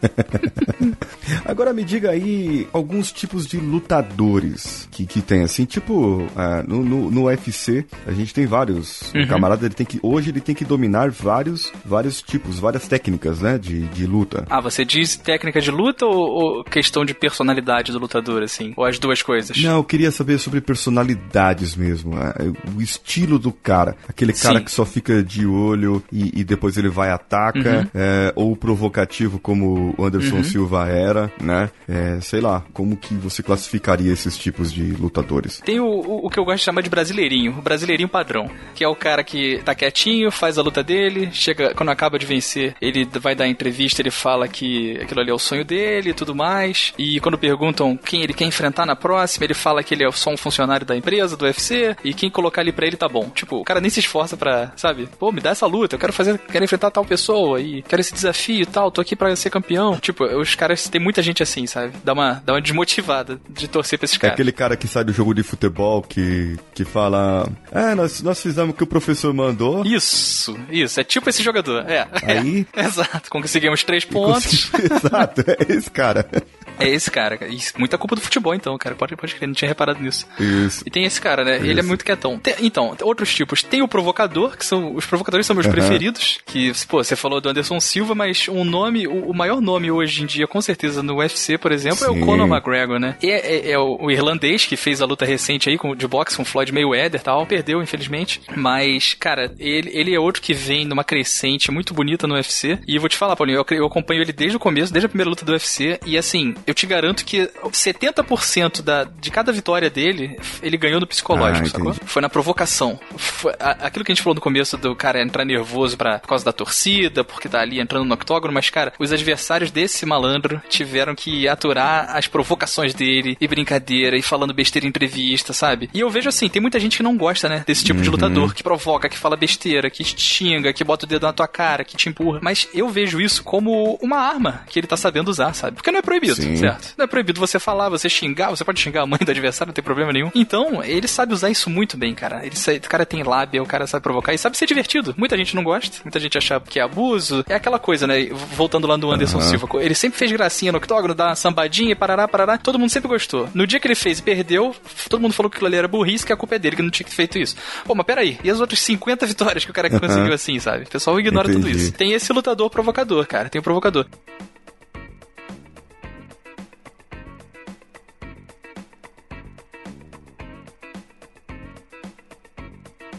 Agora 1.44 1.72
me 1.72 1.84
diga 1.84 2.10
aí 2.10 2.66
alguns 2.72 3.12
tipos 3.12 3.46
de 3.46 3.58
lutadores 3.58 4.88
que, 4.90 5.06
que 5.06 5.20
tem, 5.20 5.42
assim, 5.42 5.64
tipo, 5.64 6.22
uh, 6.22 6.28
no, 6.66 6.84
no, 6.84 7.10
no, 7.10 7.24
UFC, 7.24 7.84
a 8.06 8.12
gente 8.12 8.34
tem 8.34 8.46
vários. 8.46 9.12
Uhum. 9.14 9.22
O 9.22 9.28
camarada, 9.28 9.66
ele 9.66 9.74
tem 9.74 9.86
que, 9.86 9.98
hoje 10.02 10.30
ele 10.30 10.40
tem 10.40 10.54
que 10.54 10.64
dominar 10.64 11.10
vários, 11.10 11.72
vários 11.84 12.20
tipos, 12.20 12.58
várias 12.58 12.88
técnicas, 12.88 13.40
né, 13.40 13.58
de, 13.58 13.82
de 13.88 14.06
luta. 14.06 14.44
Ah, 14.50 14.60
você 14.60 14.84
diz 14.84 15.16
técnica 15.16 15.60
de 15.60 15.70
luta 15.70 16.04
ou, 16.04 16.14
ou 16.16 16.64
questão 16.64 17.04
de 17.04 17.14
personalidade 17.14 17.92
do 17.92 17.98
lutador, 17.98 18.23
assim? 18.42 18.72
Ou 18.76 18.84
as 18.84 18.98
duas 18.98 19.22
coisas? 19.22 19.56
Não, 19.62 19.76
eu 19.76 19.84
queria 19.84 20.10
saber 20.10 20.38
sobre 20.38 20.60
personalidades 20.60 21.76
mesmo, 21.76 22.14
uh, 22.14 22.76
o 22.76 22.82
estilo 22.82 23.38
do 23.38 23.52
cara. 23.52 23.96
Aquele 24.08 24.32
cara 24.32 24.58
Sim. 24.58 24.64
que 24.64 24.70
só 24.70 24.84
fica 24.84 25.22
de 25.22 25.46
olho 25.46 26.02
e, 26.12 26.40
e 26.40 26.44
depois 26.44 26.76
ele 26.76 26.88
vai 26.88 27.10
ataca, 27.10 27.80
uhum. 27.80 27.86
é, 27.94 28.32
ou 28.36 28.56
provocativo 28.56 29.38
como 29.38 29.94
o 29.96 30.04
Anderson 30.04 30.36
uhum. 30.36 30.44
Silva 30.44 30.88
era, 30.88 31.32
né? 31.40 31.70
É, 31.88 32.20
sei 32.20 32.40
lá, 32.40 32.64
como 32.72 32.96
que 32.96 33.14
você 33.14 33.42
classificaria 33.42 34.12
esses 34.12 34.36
tipos 34.36 34.72
de 34.72 34.82
lutadores? 34.92 35.60
Tem 35.64 35.80
o, 35.80 35.86
o, 35.86 36.26
o, 36.26 36.30
que 36.30 36.38
eu 36.38 36.44
gosto 36.44 36.58
de 36.58 36.64
chamar 36.64 36.82
de 36.82 36.90
brasileirinho, 36.90 37.56
o 37.58 37.62
brasileirinho 37.62 38.08
padrão, 38.08 38.50
que 38.74 38.84
é 38.84 38.88
o 38.88 38.96
cara 38.96 39.22
que 39.22 39.60
tá 39.64 39.74
quietinho, 39.74 40.30
faz 40.30 40.58
a 40.58 40.62
luta 40.62 40.82
dele, 40.82 41.30
chega, 41.32 41.74
quando 41.74 41.90
acaba 41.90 42.18
de 42.18 42.26
vencer, 42.26 42.74
ele 42.80 43.06
vai 43.20 43.34
dar 43.34 43.48
entrevista, 43.48 44.00
ele 44.02 44.10
fala 44.10 44.48
que 44.48 44.96
aquilo 45.00 45.20
ali 45.20 45.30
é 45.30 45.34
o 45.34 45.38
sonho 45.38 45.64
dele 45.64 46.10
e 46.10 46.14
tudo 46.14 46.34
mais, 46.34 46.92
e 46.98 47.20
quando 47.20 47.38
perguntam 47.38 47.96
quem 48.14 48.22
ele 48.22 48.32
quer 48.32 48.44
enfrentar 48.44 48.86
na 48.86 48.94
próxima, 48.94 49.44
ele 49.44 49.54
fala 49.54 49.82
que 49.82 49.92
ele 49.92 50.04
é 50.04 50.12
só 50.12 50.30
um 50.30 50.36
funcionário 50.36 50.86
da 50.86 50.96
empresa, 50.96 51.36
do 51.36 51.46
UFC, 51.46 51.96
e 52.04 52.14
quem 52.14 52.30
colocar 52.30 52.60
ali 52.60 52.70
pra 52.70 52.86
ele 52.86 52.96
tá 52.96 53.08
bom. 53.08 53.28
Tipo, 53.30 53.56
o 53.56 53.64
cara 53.64 53.80
nem 53.80 53.90
se 53.90 53.98
esforça 53.98 54.36
pra, 54.36 54.72
sabe, 54.76 55.08
pô, 55.18 55.32
me 55.32 55.40
dá 55.40 55.50
essa 55.50 55.66
luta, 55.66 55.96
eu 55.96 55.98
quero 55.98 56.12
fazer, 56.12 56.38
quero 56.38 56.64
enfrentar 56.64 56.92
tal 56.92 57.04
pessoa, 57.04 57.60
e 57.60 57.82
quero 57.82 58.00
esse 58.00 58.14
desafio 58.14 58.62
e 58.62 58.66
tal, 58.66 58.92
tô 58.92 59.00
aqui 59.00 59.16
pra 59.16 59.34
ser 59.34 59.50
campeão. 59.50 59.98
Tipo, 59.98 60.24
os 60.24 60.54
caras, 60.54 60.88
tem 60.88 61.00
muita 61.00 61.22
gente 61.22 61.42
assim, 61.42 61.66
sabe? 61.66 61.92
Dá 62.04 62.12
uma, 62.12 62.40
dá 62.46 62.52
uma 62.52 62.60
desmotivada 62.60 63.40
de 63.50 63.66
torcer 63.66 63.98
pra 63.98 64.04
esses 64.04 64.16
é 64.16 64.20
caras. 64.20 64.32
É 64.32 64.34
aquele 64.34 64.52
cara 64.52 64.76
que 64.76 64.86
sai 64.86 65.02
do 65.02 65.12
jogo 65.12 65.34
de 65.34 65.42
futebol 65.42 66.00
que, 66.00 66.56
que 66.72 66.84
fala: 66.84 67.48
É, 67.72 67.96
nós, 67.96 68.22
nós 68.22 68.40
fizemos 68.40 68.74
o 68.74 68.76
que 68.76 68.84
o 68.84 68.86
professor 68.86 69.34
mandou. 69.34 69.84
Isso, 69.84 70.56
isso. 70.70 71.00
É 71.00 71.04
tipo 71.04 71.28
esse 71.28 71.42
jogador. 71.42 71.84
É. 71.90 72.06
Aí. 72.22 72.64
É, 72.72 72.82
exato. 72.86 73.28
Conseguimos 73.28 73.82
três 73.82 74.04
pontos. 74.04 74.66
Consegui... 74.66 74.94
exato, 74.94 75.40
é 75.48 75.72
esse 75.72 75.90
cara. 75.90 76.24
É 76.78 76.88
esse 76.88 77.10
cara. 77.10 77.38
Isso, 77.48 77.72
muita 77.78 77.98
culpa 77.98 78.14
do 78.16 78.20
futebol, 78.20 78.54
então, 78.54 78.76
cara. 78.78 78.94
Pode, 78.94 79.16
pode 79.16 79.34
crer, 79.34 79.46
não 79.46 79.54
tinha 79.54 79.68
reparado 79.68 80.02
nisso. 80.02 80.26
Isso. 80.38 80.82
E 80.86 80.90
tem 80.90 81.04
esse 81.04 81.20
cara, 81.20 81.44
né? 81.44 81.56
Isso. 81.56 81.66
Ele 81.66 81.80
é 81.80 81.82
muito 81.82 82.04
quietão. 82.04 82.38
Tem, 82.38 82.54
então, 82.60 82.96
outros 83.02 83.34
tipos. 83.34 83.62
Tem 83.62 83.82
o 83.82 83.88
provocador, 83.88 84.56
que 84.56 84.64
são. 84.64 84.94
Os 84.94 85.06
provocadores 85.06 85.46
são 85.46 85.54
meus 85.54 85.66
uhum. 85.66 85.72
preferidos. 85.72 86.38
Que, 86.44 86.72
pô, 86.88 87.02
você 87.02 87.16
falou 87.16 87.40
do 87.40 87.48
Anderson 87.48 87.80
Silva, 87.80 88.14
mas 88.14 88.48
um 88.48 88.64
nome, 88.64 89.06
o, 89.06 89.30
o, 89.30 89.34
maior 89.34 89.60
nome 89.60 89.90
hoje 89.90 90.22
em 90.22 90.26
dia, 90.26 90.46
com 90.46 90.60
certeza, 90.60 91.02
no 91.02 91.18
UFC, 91.18 91.58
por 91.58 91.72
exemplo, 91.72 91.98
Sim. 91.98 92.06
é 92.06 92.10
o 92.10 92.20
Conor 92.20 92.48
McGregor, 92.48 92.98
né? 92.98 93.16
É, 93.22 93.56
é, 93.56 93.70
é 93.72 93.78
o, 93.78 93.98
o, 94.00 94.10
irlandês 94.10 94.64
que 94.64 94.76
fez 94.76 95.00
a 95.00 95.06
luta 95.06 95.24
recente 95.24 95.68
aí 95.68 95.78
com, 95.78 95.94
de 95.94 96.06
boxe 96.06 96.36
com 96.36 96.44
Floyd 96.44 96.72
Mayweather 96.72 97.20
e 97.20 97.24
tal. 97.24 97.46
Perdeu, 97.46 97.82
infelizmente. 97.82 98.40
Mas, 98.56 99.14
cara, 99.14 99.52
ele, 99.58 99.90
ele 99.92 100.14
é 100.14 100.18
outro 100.18 100.42
que 100.42 100.54
vem 100.54 100.84
numa 100.84 101.04
crescente 101.04 101.70
muito 101.70 101.94
bonita 101.94 102.26
no 102.26 102.34
UFC. 102.34 102.78
E 102.86 102.98
vou 102.98 103.08
te 103.08 103.16
falar, 103.16 103.36
Paulinho, 103.36 103.58
eu, 103.58 103.76
eu 103.76 103.86
acompanho 103.86 104.22
ele 104.22 104.32
desde 104.32 104.56
o 104.56 104.60
começo, 104.60 104.92
desde 104.92 105.06
a 105.06 105.08
primeira 105.08 105.30
luta 105.30 105.44
do 105.44 105.52
UFC. 105.52 105.98
E 106.06 106.16
assim, 106.18 106.54
eu 106.66 106.74
te 106.74 106.86
garanto 106.86 107.24
que 107.24 107.48
70% 107.64 108.82
da, 108.82 109.04
de 109.04 109.30
cada 109.30 109.52
vitória 109.52 109.90
dele, 109.90 110.38
ele 110.62 110.76
ganhou 110.76 111.00
no 111.00 111.06
psicológico, 111.06 111.66
Ah, 111.66 111.70
sacou? 111.70 111.94
Foi 112.04 112.22
na 112.22 112.28
provocação. 112.28 112.98
Foi 113.16 113.52
aquilo 113.58 114.04
que 114.04 114.12
a 114.12 114.14
gente 114.14 114.22
falou 114.22 114.34
no 114.34 114.40
começo 114.40 114.76
do 114.76 114.94
cara 114.94 115.22
entrar 115.22 115.44
nervoso 115.44 115.96
pra, 115.96 116.18
por 116.18 116.28
causa 116.28 116.44
da 116.44 116.52
torcida, 116.52 117.24
porque 117.24 117.48
tá 117.48 117.60
ali 117.60 117.80
entrando 117.80 118.04
no 118.04 118.14
octógono, 118.14 118.52
mas, 118.52 118.70
cara, 118.70 118.92
os 118.98 119.12
adversários 119.12 119.70
desse 119.70 120.04
malandro 120.06 120.60
tiveram 120.68 121.14
que 121.14 121.48
aturar 121.48 122.16
as 122.16 122.26
provocações 122.26 122.94
dele 122.94 123.36
e 123.40 123.46
brincadeira 123.48 124.16
e 124.16 124.22
falando 124.22 124.54
besteira 124.54 124.86
em 124.86 124.88
entrevista, 124.88 125.52
sabe? 125.52 125.88
E 125.92 126.00
eu 126.00 126.10
vejo 126.10 126.28
assim, 126.28 126.48
tem 126.48 126.62
muita 126.62 126.78
gente 126.80 126.96
que 126.96 127.02
não 127.02 127.16
gosta, 127.16 127.48
né, 127.48 127.64
desse 127.66 127.84
tipo 127.84 128.00
de 128.00 128.10
lutador, 128.10 128.54
que 128.54 128.62
provoca, 128.62 129.08
que 129.08 129.16
fala 129.18 129.36
besteira, 129.36 129.90
que 129.90 130.04
xinga, 130.04 130.72
que 130.72 130.84
bota 130.84 131.04
o 131.04 131.08
dedo 131.08 131.26
na 131.26 131.32
tua 131.32 131.48
cara, 131.48 131.84
que 131.84 131.96
te 131.96 132.08
empurra. 132.08 132.38
Mas 132.42 132.68
eu 132.74 132.88
vejo 132.88 133.20
isso 133.20 133.42
como 133.42 133.98
uma 134.02 134.18
arma 134.18 134.62
que 134.68 134.78
ele 134.78 134.86
tá 134.86 134.96
sabendo 134.96 135.28
usar, 135.28 135.52
sabe? 135.54 135.76
Porque 135.76 135.90
não 135.90 135.98
é 135.98 136.02
proibido, 136.02 136.34
Sim. 136.36 136.53
Certo? 136.56 136.94
Não 136.96 137.04
é 137.04 137.08
proibido 137.08 137.40
você 137.40 137.58
falar, 137.58 137.88
você 137.88 138.08
xingar, 138.08 138.50
você 138.50 138.64
pode 138.64 138.80
xingar 138.80 139.02
a 139.02 139.06
mãe 139.06 139.18
do 139.24 139.30
adversário, 139.30 139.68
não 139.70 139.74
tem 139.74 139.84
problema 139.84 140.12
nenhum. 140.12 140.30
Então, 140.34 140.82
ele 140.84 141.06
sabe 141.08 141.32
usar 141.32 141.50
isso 141.50 141.68
muito 141.70 141.96
bem, 141.96 142.14
cara. 142.14 142.44
Ele 142.44 142.56
sa- 142.56 142.72
o 142.72 142.80
cara 142.80 143.04
tem 143.06 143.22
lábia, 143.22 143.62
o 143.62 143.66
cara 143.66 143.86
sabe 143.86 144.02
provocar 144.02 144.32
e 144.34 144.38
sabe 144.38 144.56
ser 144.56 144.66
divertido. 144.66 145.14
Muita 145.16 145.36
gente 145.36 145.54
não 145.56 145.62
gosta, 145.64 145.98
muita 146.04 146.18
gente 146.20 146.36
acha 146.38 146.60
que 146.60 146.78
é 146.78 146.82
abuso. 146.82 147.44
É 147.48 147.54
aquela 147.54 147.78
coisa, 147.78 148.06
né? 148.06 148.26
Voltando 148.56 148.86
lá 148.86 148.96
do 148.96 149.10
Anderson 149.10 149.38
Aham. 149.38 149.48
Silva. 149.48 149.68
Ele 149.82 149.94
sempre 149.94 150.18
fez 150.18 150.30
gracinha 150.32 150.72
no 150.72 150.78
octógono, 150.78 151.14
dá 151.14 151.26
uma 151.28 151.36
sambadinha, 151.36 151.94
parará, 151.96 152.26
parará. 152.28 152.58
Todo 152.58 152.78
mundo 152.78 152.90
sempre 152.90 153.08
gostou. 153.08 153.48
No 153.54 153.66
dia 153.66 153.78
que 153.80 153.86
ele 153.86 153.94
fez 153.94 154.18
e 154.18 154.22
perdeu, 154.22 154.74
todo 155.08 155.20
mundo 155.20 155.32
falou 155.32 155.50
que 155.50 155.56
aquilo 155.56 155.68
ali 155.68 155.76
era 155.76 155.88
burrice, 155.88 156.24
que 156.26 156.32
a 156.32 156.36
culpa 156.36 156.54
é 156.56 156.58
dele, 156.58 156.76
que 156.76 156.82
não 156.82 156.90
tinha 156.90 157.08
feito 157.08 157.38
isso. 157.38 157.56
Pô, 157.84 157.94
mas 157.94 158.06
peraí. 158.06 158.38
E 158.44 158.50
as 158.50 158.60
outras 158.60 158.80
50 158.80 159.26
vitórias 159.26 159.64
que 159.64 159.70
o 159.70 159.74
cara 159.74 159.88
conseguiu 159.90 160.32
assim, 160.32 160.58
sabe? 160.58 160.84
O 160.84 160.88
pessoal 160.88 161.18
ignora 161.18 161.48
tudo 161.50 161.68
Entendi. 161.68 161.84
isso. 161.84 161.92
Tem 161.92 162.12
esse 162.12 162.32
lutador 162.32 162.70
provocador, 162.70 163.26
cara. 163.26 163.48
Tem 163.48 163.58
o 163.58 163.62
provocador. 163.62 164.06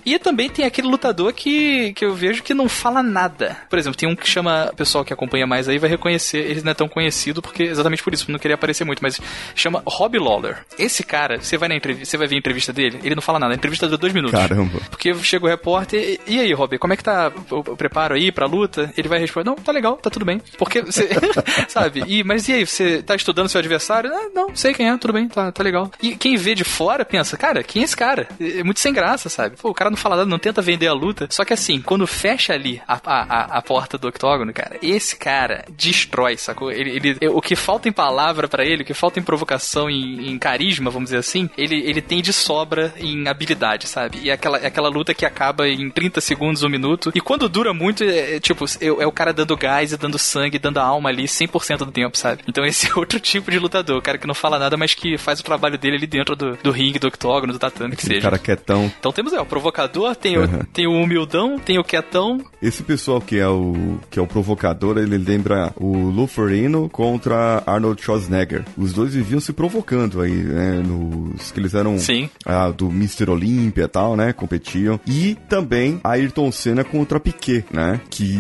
E 0.06 0.20
também 0.20 0.50
tem 0.50 0.66
aquele 0.66 0.88
lutador 0.88 1.34
que, 1.34 1.94
que 1.94 2.06
eu 2.06 2.14
vejo 2.14 2.44
que 2.44 2.54
não 2.54 2.70
fala 2.70 3.02
nada. 3.02 3.58
Por 3.70 3.80
exemplo, 3.80 3.98
tem 3.98 4.08
um 4.08 4.16
que 4.16 4.28
chama, 4.28 4.70
o 4.72 4.76
pessoal 4.76 5.04
que 5.04 5.14
acompanha 5.14 5.48
mais 5.48 5.68
aí 5.68 5.78
vai 5.78 5.90
reconhecer, 5.90 6.40
ele 6.40 6.62
não 6.62 6.72
é 6.72 6.76
tão 6.76 6.88
conhecido 6.88 7.42
porque 7.42 7.64
exatamente 7.64 8.04
por 8.04 8.14
isso, 8.14 8.32
não 8.32 8.40
queria 8.40 8.56
aparecer 8.56 8.84
muito, 8.84 9.02
mas 9.02 9.20
chama 9.56 9.82
Rob 9.86 10.18
Lawler. 10.20 10.66
Esse 10.78 11.04
cara, 11.04 11.40
você 11.42 11.58
vai 11.58 11.70
na 11.70 11.76
entrevista, 11.76 12.12
você 12.12 12.18
vai 12.18 12.28
ver 12.28 12.36
a 12.36 12.40
entrevista 12.40 12.72
dele, 12.72 13.00
ele 13.04 13.16
não 13.16 13.22
fala 13.22 13.40
nada, 13.40 13.54
a 13.54 13.56
entrevista 13.56 13.88
dura 13.88 13.98
dois 13.98 14.14
minutos. 14.14 14.40
Caramba. 14.40 14.80
Porque 14.90 15.14
chega 15.16 15.46
o 15.46 15.50
repórter, 15.50 16.20
e, 16.28 16.36
e 16.36 16.40
aí, 16.40 16.54
Rob, 16.54 16.78
como 16.78 16.94
é 16.94 16.98
que 16.98 17.04
tá 17.04 17.32
o, 17.50 17.60
o 17.60 17.78
preparo 17.78 18.16
aí 18.16 18.32
pra 18.32 18.46
luta? 18.46 18.94
Ele 18.98 19.08
vai 19.08 19.20
responder, 19.20 19.50
não, 19.50 19.56
tá 19.56 19.72
legal, 19.72 19.98
tá 19.98 20.10
tudo 20.10 20.26
bem. 20.26 20.42
Porque 20.58 20.82
você, 20.82 21.10
sabe? 21.68 22.04
E, 22.08 22.24
mas 22.24 22.48
e 22.48 22.54
aí, 22.54 22.66
você 22.66 23.02
tá 23.02 23.16
estudando 23.16 23.50
seu 23.50 23.60
adversário? 23.60 24.12
Ah, 24.14 24.30
não, 24.34 24.56
sei 24.56 24.74
quem 24.74 24.90
é, 24.90 24.98
tudo 24.98 25.14
bem, 25.14 25.28
tá, 25.28 25.52
tá 25.52 25.64
legal. 25.64 25.92
E 26.02 26.16
quem 26.16 26.36
vê 26.36 26.54
de 26.54 26.64
fora 26.64 27.04
pensa, 27.04 27.38
cara, 27.38 27.64
quem 27.64 27.82
é 27.82 27.86
esse 27.86 27.96
cara? 27.96 28.28
É 28.40 28.64
muito 28.64 28.80
sem 28.80 28.94
graça, 28.94 29.30
sabe? 29.30 29.56
Pô, 29.58 29.70
o 29.70 29.74
cara 29.74 29.90
não 29.90 29.95
fala 29.96 30.16
nada, 30.18 30.30
não 30.30 30.40
tenta 30.40 30.62
vender 30.62 30.88
a 30.88 30.94
luta. 30.94 31.28
Só 31.30 31.44
que 31.46 31.54
assim, 31.54 31.82
quando 31.82 32.06
fecha 32.08 32.54
ali 32.54 32.82
a, 32.88 33.00
a, 33.06 33.58
a- 33.58 33.62
porta 33.62 33.98
do 33.98 34.08
octógono, 34.08 34.54
cara, 34.54 34.78
esse 34.82 35.16
cara 35.18 35.66
destrói, 35.70 36.38
sacou? 36.38 36.72
Ele, 36.72 36.92
ele- 36.92 37.28
o 37.30 37.42
que 37.42 37.56
falta 37.56 37.88
em 37.90 37.92
palavra 37.92 38.48
pra 38.48 38.64
ele, 38.66 38.84
o 38.84 38.86
que 38.86 38.94
falta 38.94 39.20
em 39.20 39.24
provocação, 39.24 39.90
em, 39.90 40.30
em 40.32 40.38
carisma, 40.40 40.90
vamos 40.92 41.08
dizer 41.08 41.18
assim, 41.18 41.50
ele, 41.58 41.76
ele 41.88 42.02
tem 42.02 42.22
de 42.22 42.32
sobra 42.34 42.94
em 42.98 43.28
habilidade, 43.28 43.88
sabe? 43.88 44.20
E 44.24 44.30
é 44.30 44.34
aquela, 44.34 44.58
é 44.60 44.68
aquela 44.68 44.90
luta 44.90 45.14
que 45.14 45.26
acaba 45.26 45.68
em 45.68 45.90
30 45.90 46.22
segundos, 46.22 46.64
um 46.64 46.70
minuto. 46.70 47.12
E 47.16 47.22
quando 47.22 47.48
dura 47.50 47.74
muito, 47.74 48.04
é, 48.04 48.36
é, 48.36 48.40
tipo, 48.40 48.66
é, 48.80 48.86
é 48.88 49.08
o 49.08 49.12
cara 49.12 49.34
dando 49.34 49.56
gás 49.58 49.92
e 49.92 49.98
dando 49.98 50.18
sangue, 50.20 50.60
dando 50.60 50.78
a 50.80 50.84
alma 50.84 51.10
ali 51.10 51.24
100% 51.26 51.78
do 51.80 51.92
tempo, 51.92 52.18
sabe? 52.18 52.44
Então 52.48 52.64
esse 52.66 52.88
é 52.90 52.94
outro 52.96 53.20
tipo 53.20 53.50
de 53.52 53.60
lutador, 53.60 53.98
o 53.98 54.02
cara 54.02 54.18
que 54.18 54.28
não 54.28 54.34
fala 54.36 54.60
nada, 54.60 54.78
mas 54.78 54.94
que 54.94 55.18
faz 55.18 55.40
o 55.40 55.44
trabalho 55.44 55.78
dele 55.78 55.98
ali 55.98 56.08
dentro 56.08 56.36
do, 56.36 56.56
do 56.58 56.72
ringue, 56.72 57.00
do 57.00 57.08
octógono, 57.08 57.54
do 57.54 57.60
tatame, 57.60 57.96
que 57.96 58.06
seja. 58.06 58.22
cara 58.22 58.38
quietão. 58.38 58.92
Então 59.00 59.12
temos 59.12 59.34
aí, 59.34 59.40
o 59.40 59.46
provocador, 59.46 59.85
tem, 60.16 60.38
o, 60.38 60.42
Uhum. 60.42 60.60
tem 60.74 60.88
o 60.88 60.92
humildão, 60.92 61.58
tem 61.60 61.78
o 61.80 61.84
quietão. 61.84 62.40
Esse 62.62 62.84
pessoal 62.84 63.22
que 63.22 63.38
é 63.38 63.48
o 63.48 63.98
que 64.10 64.18
é 64.20 64.22
o 64.22 64.28
provocador, 64.28 64.98
ele 64.98 65.18
lembra 65.18 65.72
o 65.76 66.10
Lou 66.10 66.28
Ferrigno 66.28 66.90
contra 66.90 67.62
Arnold 67.66 68.02
Schwarzenegger. 68.02 68.66
Os 68.78 68.94
dois 68.94 69.14
viviam 69.14 69.40
se 69.40 69.54
provocando 69.54 70.22
aí, 70.22 70.32
né? 70.32 70.82
Nos 70.86 71.52
que 71.52 71.60
eles 71.60 71.74
eram 71.74 71.98
Sim. 71.98 72.30
ah, 72.46 72.70
do 72.70 72.88
Mr. 72.88 73.30
Olympia 73.30 73.84
e 73.84 73.88
tal, 73.88 74.16
né? 74.16 74.34
Competiam. 74.34 75.00
E 75.06 75.36
também 75.48 76.00
Ayrton 76.04 76.52
Senna 76.52 76.84
contra 76.84 77.20
Piquet, 77.20 77.66
né? 77.72 78.00
Que 78.10 78.38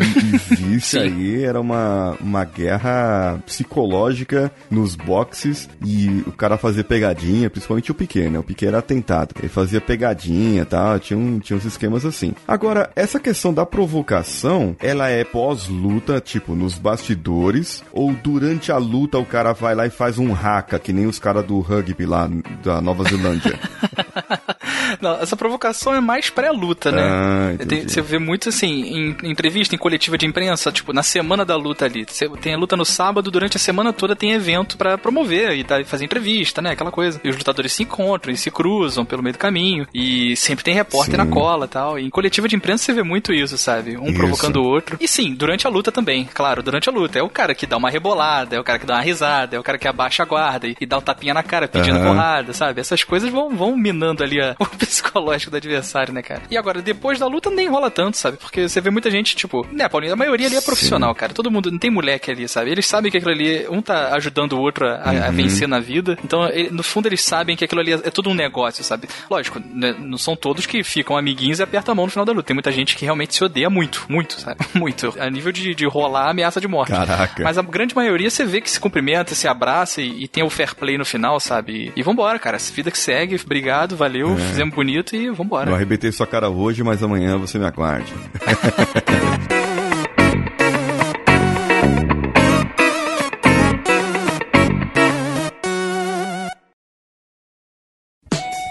existe 0.51 0.97
aí 0.99 1.43
era 1.43 1.59
uma, 1.59 2.15
uma 2.19 2.43
guerra 2.45 3.39
psicológica 3.45 4.51
nos 4.71 4.95
boxes 4.95 5.69
e 5.85 6.23
o 6.27 6.31
cara 6.31 6.57
fazia 6.57 6.83
pegadinha, 6.83 7.49
principalmente 7.49 7.91
o 7.91 7.95
Piquet, 7.95 8.29
né? 8.29 8.39
O 8.39 8.43
Piquet 8.43 8.67
era 8.67 8.79
atentado. 8.79 9.35
Ele 9.39 9.49
fazia 9.49 9.79
pegadinha 9.81 10.61
e 10.61 10.65
tal, 10.65 10.99
tinha, 10.99 11.17
um, 11.17 11.34
tinha 11.39 11.57
uns 11.57 11.65
esquemas 11.65 12.05
assim. 12.05 12.33
Agora, 12.47 12.89
essa 12.95 13.19
questão 13.19 13.53
da 13.53 13.65
provocação, 13.65 14.75
ela 14.79 15.09
é 15.09 15.23
pós-luta, 15.23 16.19
tipo, 16.19 16.55
nos 16.55 16.77
bastidores, 16.77 17.83
ou 17.91 18.13
durante 18.13 18.71
a 18.71 18.77
luta 18.77 19.17
o 19.17 19.25
cara 19.25 19.53
vai 19.53 19.75
lá 19.75 19.85
e 19.85 19.89
faz 19.89 20.17
um 20.17 20.33
haka, 20.33 20.79
que 20.79 20.93
nem 20.93 21.05
os 21.05 21.19
caras 21.19 21.45
do 21.45 21.59
rugby 21.59 22.05
lá 22.05 22.29
da 22.63 22.81
Nova 22.81 23.03
Zelândia. 23.03 23.59
Não, 25.01 25.13
essa 25.21 25.35
provocação 25.35 25.93
é 25.93 25.99
mais 26.01 26.29
pré-luta, 26.29 26.91
né? 26.91 27.01
Ah. 27.03 27.65
Tem- 27.67 27.87
você 27.87 28.01
vê 28.01 28.17
muito 28.19 28.49
assim, 28.49 28.67
em, 28.83 29.17
entrevista, 29.23 29.75
em 29.75 29.77
coletiva 29.77 30.17
de 30.17 30.25
imprensa, 30.25 30.71
tipo, 30.71 30.93
na 30.93 31.03
semana 31.03 31.43
da 31.45 31.55
luta 31.55 31.85
ali. 31.85 32.05
Você 32.07 32.27
tem 32.41 32.53
a 32.53 32.57
luta 32.57 32.75
no 32.75 32.85
sábado, 32.85 33.29
durante 33.31 33.57
a 33.57 33.59
semana 33.59 33.91
toda 33.93 34.15
tem 34.15 34.31
evento 34.33 34.77
pra 34.77 34.97
promover 34.97 35.51
e 35.57 35.63
tá, 35.63 35.83
fazer 35.85 36.05
entrevista, 36.05 36.61
né? 36.61 36.71
Aquela 36.71 36.91
coisa. 36.91 37.19
E 37.23 37.29
os 37.29 37.37
lutadores 37.37 37.73
se 37.73 37.83
encontram 37.83 38.33
e 38.33 38.37
se 38.37 38.49
cruzam 38.51 39.05
pelo 39.05 39.21
meio 39.23 39.33
do 39.33 39.39
caminho. 39.39 39.87
E 39.93 40.35
sempre 40.35 40.63
tem 40.63 40.73
repórter 40.73 41.11
Sim. 41.15 41.17
na 41.17 41.27
cola 41.27 41.65
e 41.65 41.69
tal. 41.69 41.99
E 41.99 42.05
em 42.05 42.09
coletiva 42.09 42.47
de 42.47 42.55
imprensa 42.55 42.83
você 42.85 42.93
vê 42.93 43.03
muito 43.03 43.33
isso, 43.33 43.57
sabe? 43.57 43.97
Um 43.97 44.05
Isso. 44.07 44.15
provocando 44.17 44.57
o 44.57 44.63
outro. 44.63 44.97
E 44.99 45.07
sim, 45.07 45.33
durante 45.33 45.67
a 45.67 45.69
luta 45.69 45.91
também, 45.91 46.27
claro, 46.33 46.61
durante 46.63 46.89
a 46.89 46.91
luta. 46.91 47.19
É 47.19 47.23
o 47.23 47.29
cara 47.29 47.53
que 47.55 47.65
dá 47.65 47.77
uma 47.77 47.89
rebolada, 47.89 48.55
é 48.55 48.59
o 48.59 48.63
cara 48.63 48.79
que 48.79 48.85
dá 48.85 48.95
uma 48.95 49.01
risada, 49.01 49.55
é 49.55 49.59
o 49.59 49.63
cara 49.63 49.77
que 49.77 49.87
abaixa 49.87 50.23
a 50.23 50.25
guarda 50.25 50.67
e, 50.67 50.75
e 50.79 50.85
dá 50.85 50.97
um 50.97 51.01
tapinha 51.01 51.33
na 51.33 51.43
cara 51.43 51.67
pedindo 51.67 51.97
Aham. 51.97 52.07
porrada, 52.07 52.53
sabe? 52.53 52.79
Essas 52.81 53.03
coisas 53.03 53.29
vão, 53.29 53.49
vão 53.55 53.75
minando 53.77 54.23
ali 54.23 54.41
a- 54.41 54.55
o 54.59 54.65
psicológico 54.85 55.51
do 55.51 55.57
adversário, 55.57 56.13
né, 56.13 56.21
cara? 56.21 56.41
E 56.49 56.57
agora, 56.57 56.81
depois 56.81 57.19
da 57.19 57.27
luta, 57.27 57.49
nem 57.49 57.67
rola 57.67 57.89
tanto, 57.91 58.17
sabe? 58.17 58.37
Porque 58.37 58.67
você 58.67 58.79
vê 58.81 58.89
muita 58.89 59.09
gente, 59.09 59.35
tipo, 59.35 59.65
né, 59.71 59.87
Paulinho, 59.89 60.13
a 60.13 60.15
maioria 60.15 60.47
ali 60.47 60.55
é 60.55 60.61
profissional, 60.61 61.13
cara. 61.15 61.33
Todo 61.33 61.51
mundo, 61.51 61.71
não 61.71 61.77
tem 61.79 61.89
moleque 61.91 62.31
ali, 62.31 62.47
sabe? 62.47 62.71
Eles 62.71 62.85
sabem 62.85 63.11
que 63.11 63.17
aquilo 63.17 63.31
ali, 63.31 63.67
um 63.69 63.81
tá 63.81 64.15
ajudando 64.15 64.53
o 64.53 64.59
outro 64.59 64.85
a, 64.87 64.95
a 65.09 65.29
Uhum. 65.29 65.31
vencer 65.33 65.67
na 65.67 65.79
vida. 65.79 66.17
Então, 66.23 66.47
ele- 66.49 66.69
no 66.69 66.83
fundo, 66.83 67.07
eles 67.07 67.21
sabem 67.23 67.55
que 67.55 67.63
aquilo 67.65 67.81
ali 67.81 67.93
é, 67.93 67.95
é 67.95 68.11
tudo 68.11 68.29
um 68.29 68.33
negócio, 68.33 68.83
sabe? 68.83 69.07
Lógico, 69.29 69.59
né, 69.73 69.95
não 69.99 70.17
são 70.17 70.35
todos 70.35 70.65
que 70.65 70.83
ficam 70.83 71.17
amiguinhos 71.17 71.59
e 71.59 71.63
apertam 71.63 71.91
a 71.93 71.95
mão 71.95 72.05
no 72.05 72.11
final 72.11 72.25
da 72.25 72.31
luta. 72.33 72.47
Tem 72.47 72.53
muita 72.53 72.71
gente 72.71 72.95
que 72.95 73.05
realmente 73.05 73.35
se 73.35 73.43
odeia 73.43 73.69
muito, 73.69 74.05
muito, 74.09 74.39
sabe? 74.39 74.59
Muito. 74.75 75.13
A 75.19 75.29
nível 75.29 75.51
de, 75.51 75.73
de 75.73 75.85
rolar 75.87 76.29
ameaça 76.29 76.59
de 76.59 76.67
morte. 76.67 76.91
Caraca. 76.91 77.43
Mas 77.43 77.57
a 77.57 77.61
grande 77.61 77.95
maioria 77.95 78.29
você 78.29 78.43
vê 78.45 78.59
que 78.61 78.69
se 78.69 78.79
cumprimenta, 78.79 79.33
se 79.33 79.47
abraça 79.47 80.01
e, 80.01 80.23
e 80.23 80.27
tem 80.27 80.43
o 80.43 80.49
fair 80.49 80.75
play 80.75 80.97
no 80.97 81.05
final, 81.05 81.39
sabe? 81.39 81.91
E, 81.95 81.99
e 81.99 82.03
vambora, 82.03 82.37
cara. 82.37 82.57
Vida 82.73 82.91
que 82.91 82.97
segue. 82.97 83.39
Obrigado, 83.43 83.95
valeu, 83.95 84.33
É. 84.33 84.37
fizemos 84.37 84.64
bonito 84.69 85.15
e 85.15 85.29
vambora. 85.29 85.69
Eu 85.69 85.75
arrebentei 85.75 86.11
sua 86.11 86.27
cara 86.27 86.49
hoje, 86.49 86.83
mas 86.83 87.03
amanhã 87.03 87.37
você 87.37 87.57
me 87.59 87.65
aguarde. 87.65 88.13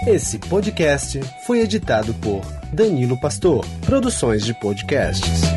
Esse 0.07 0.37
podcast 0.37 1.19
foi 1.47 1.61
editado 1.61 2.13
por 2.15 2.45
Danilo 2.71 3.19
Pastor, 3.19 3.65
Produções 3.87 4.45
de 4.45 4.53
Podcasts. 4.59 5.54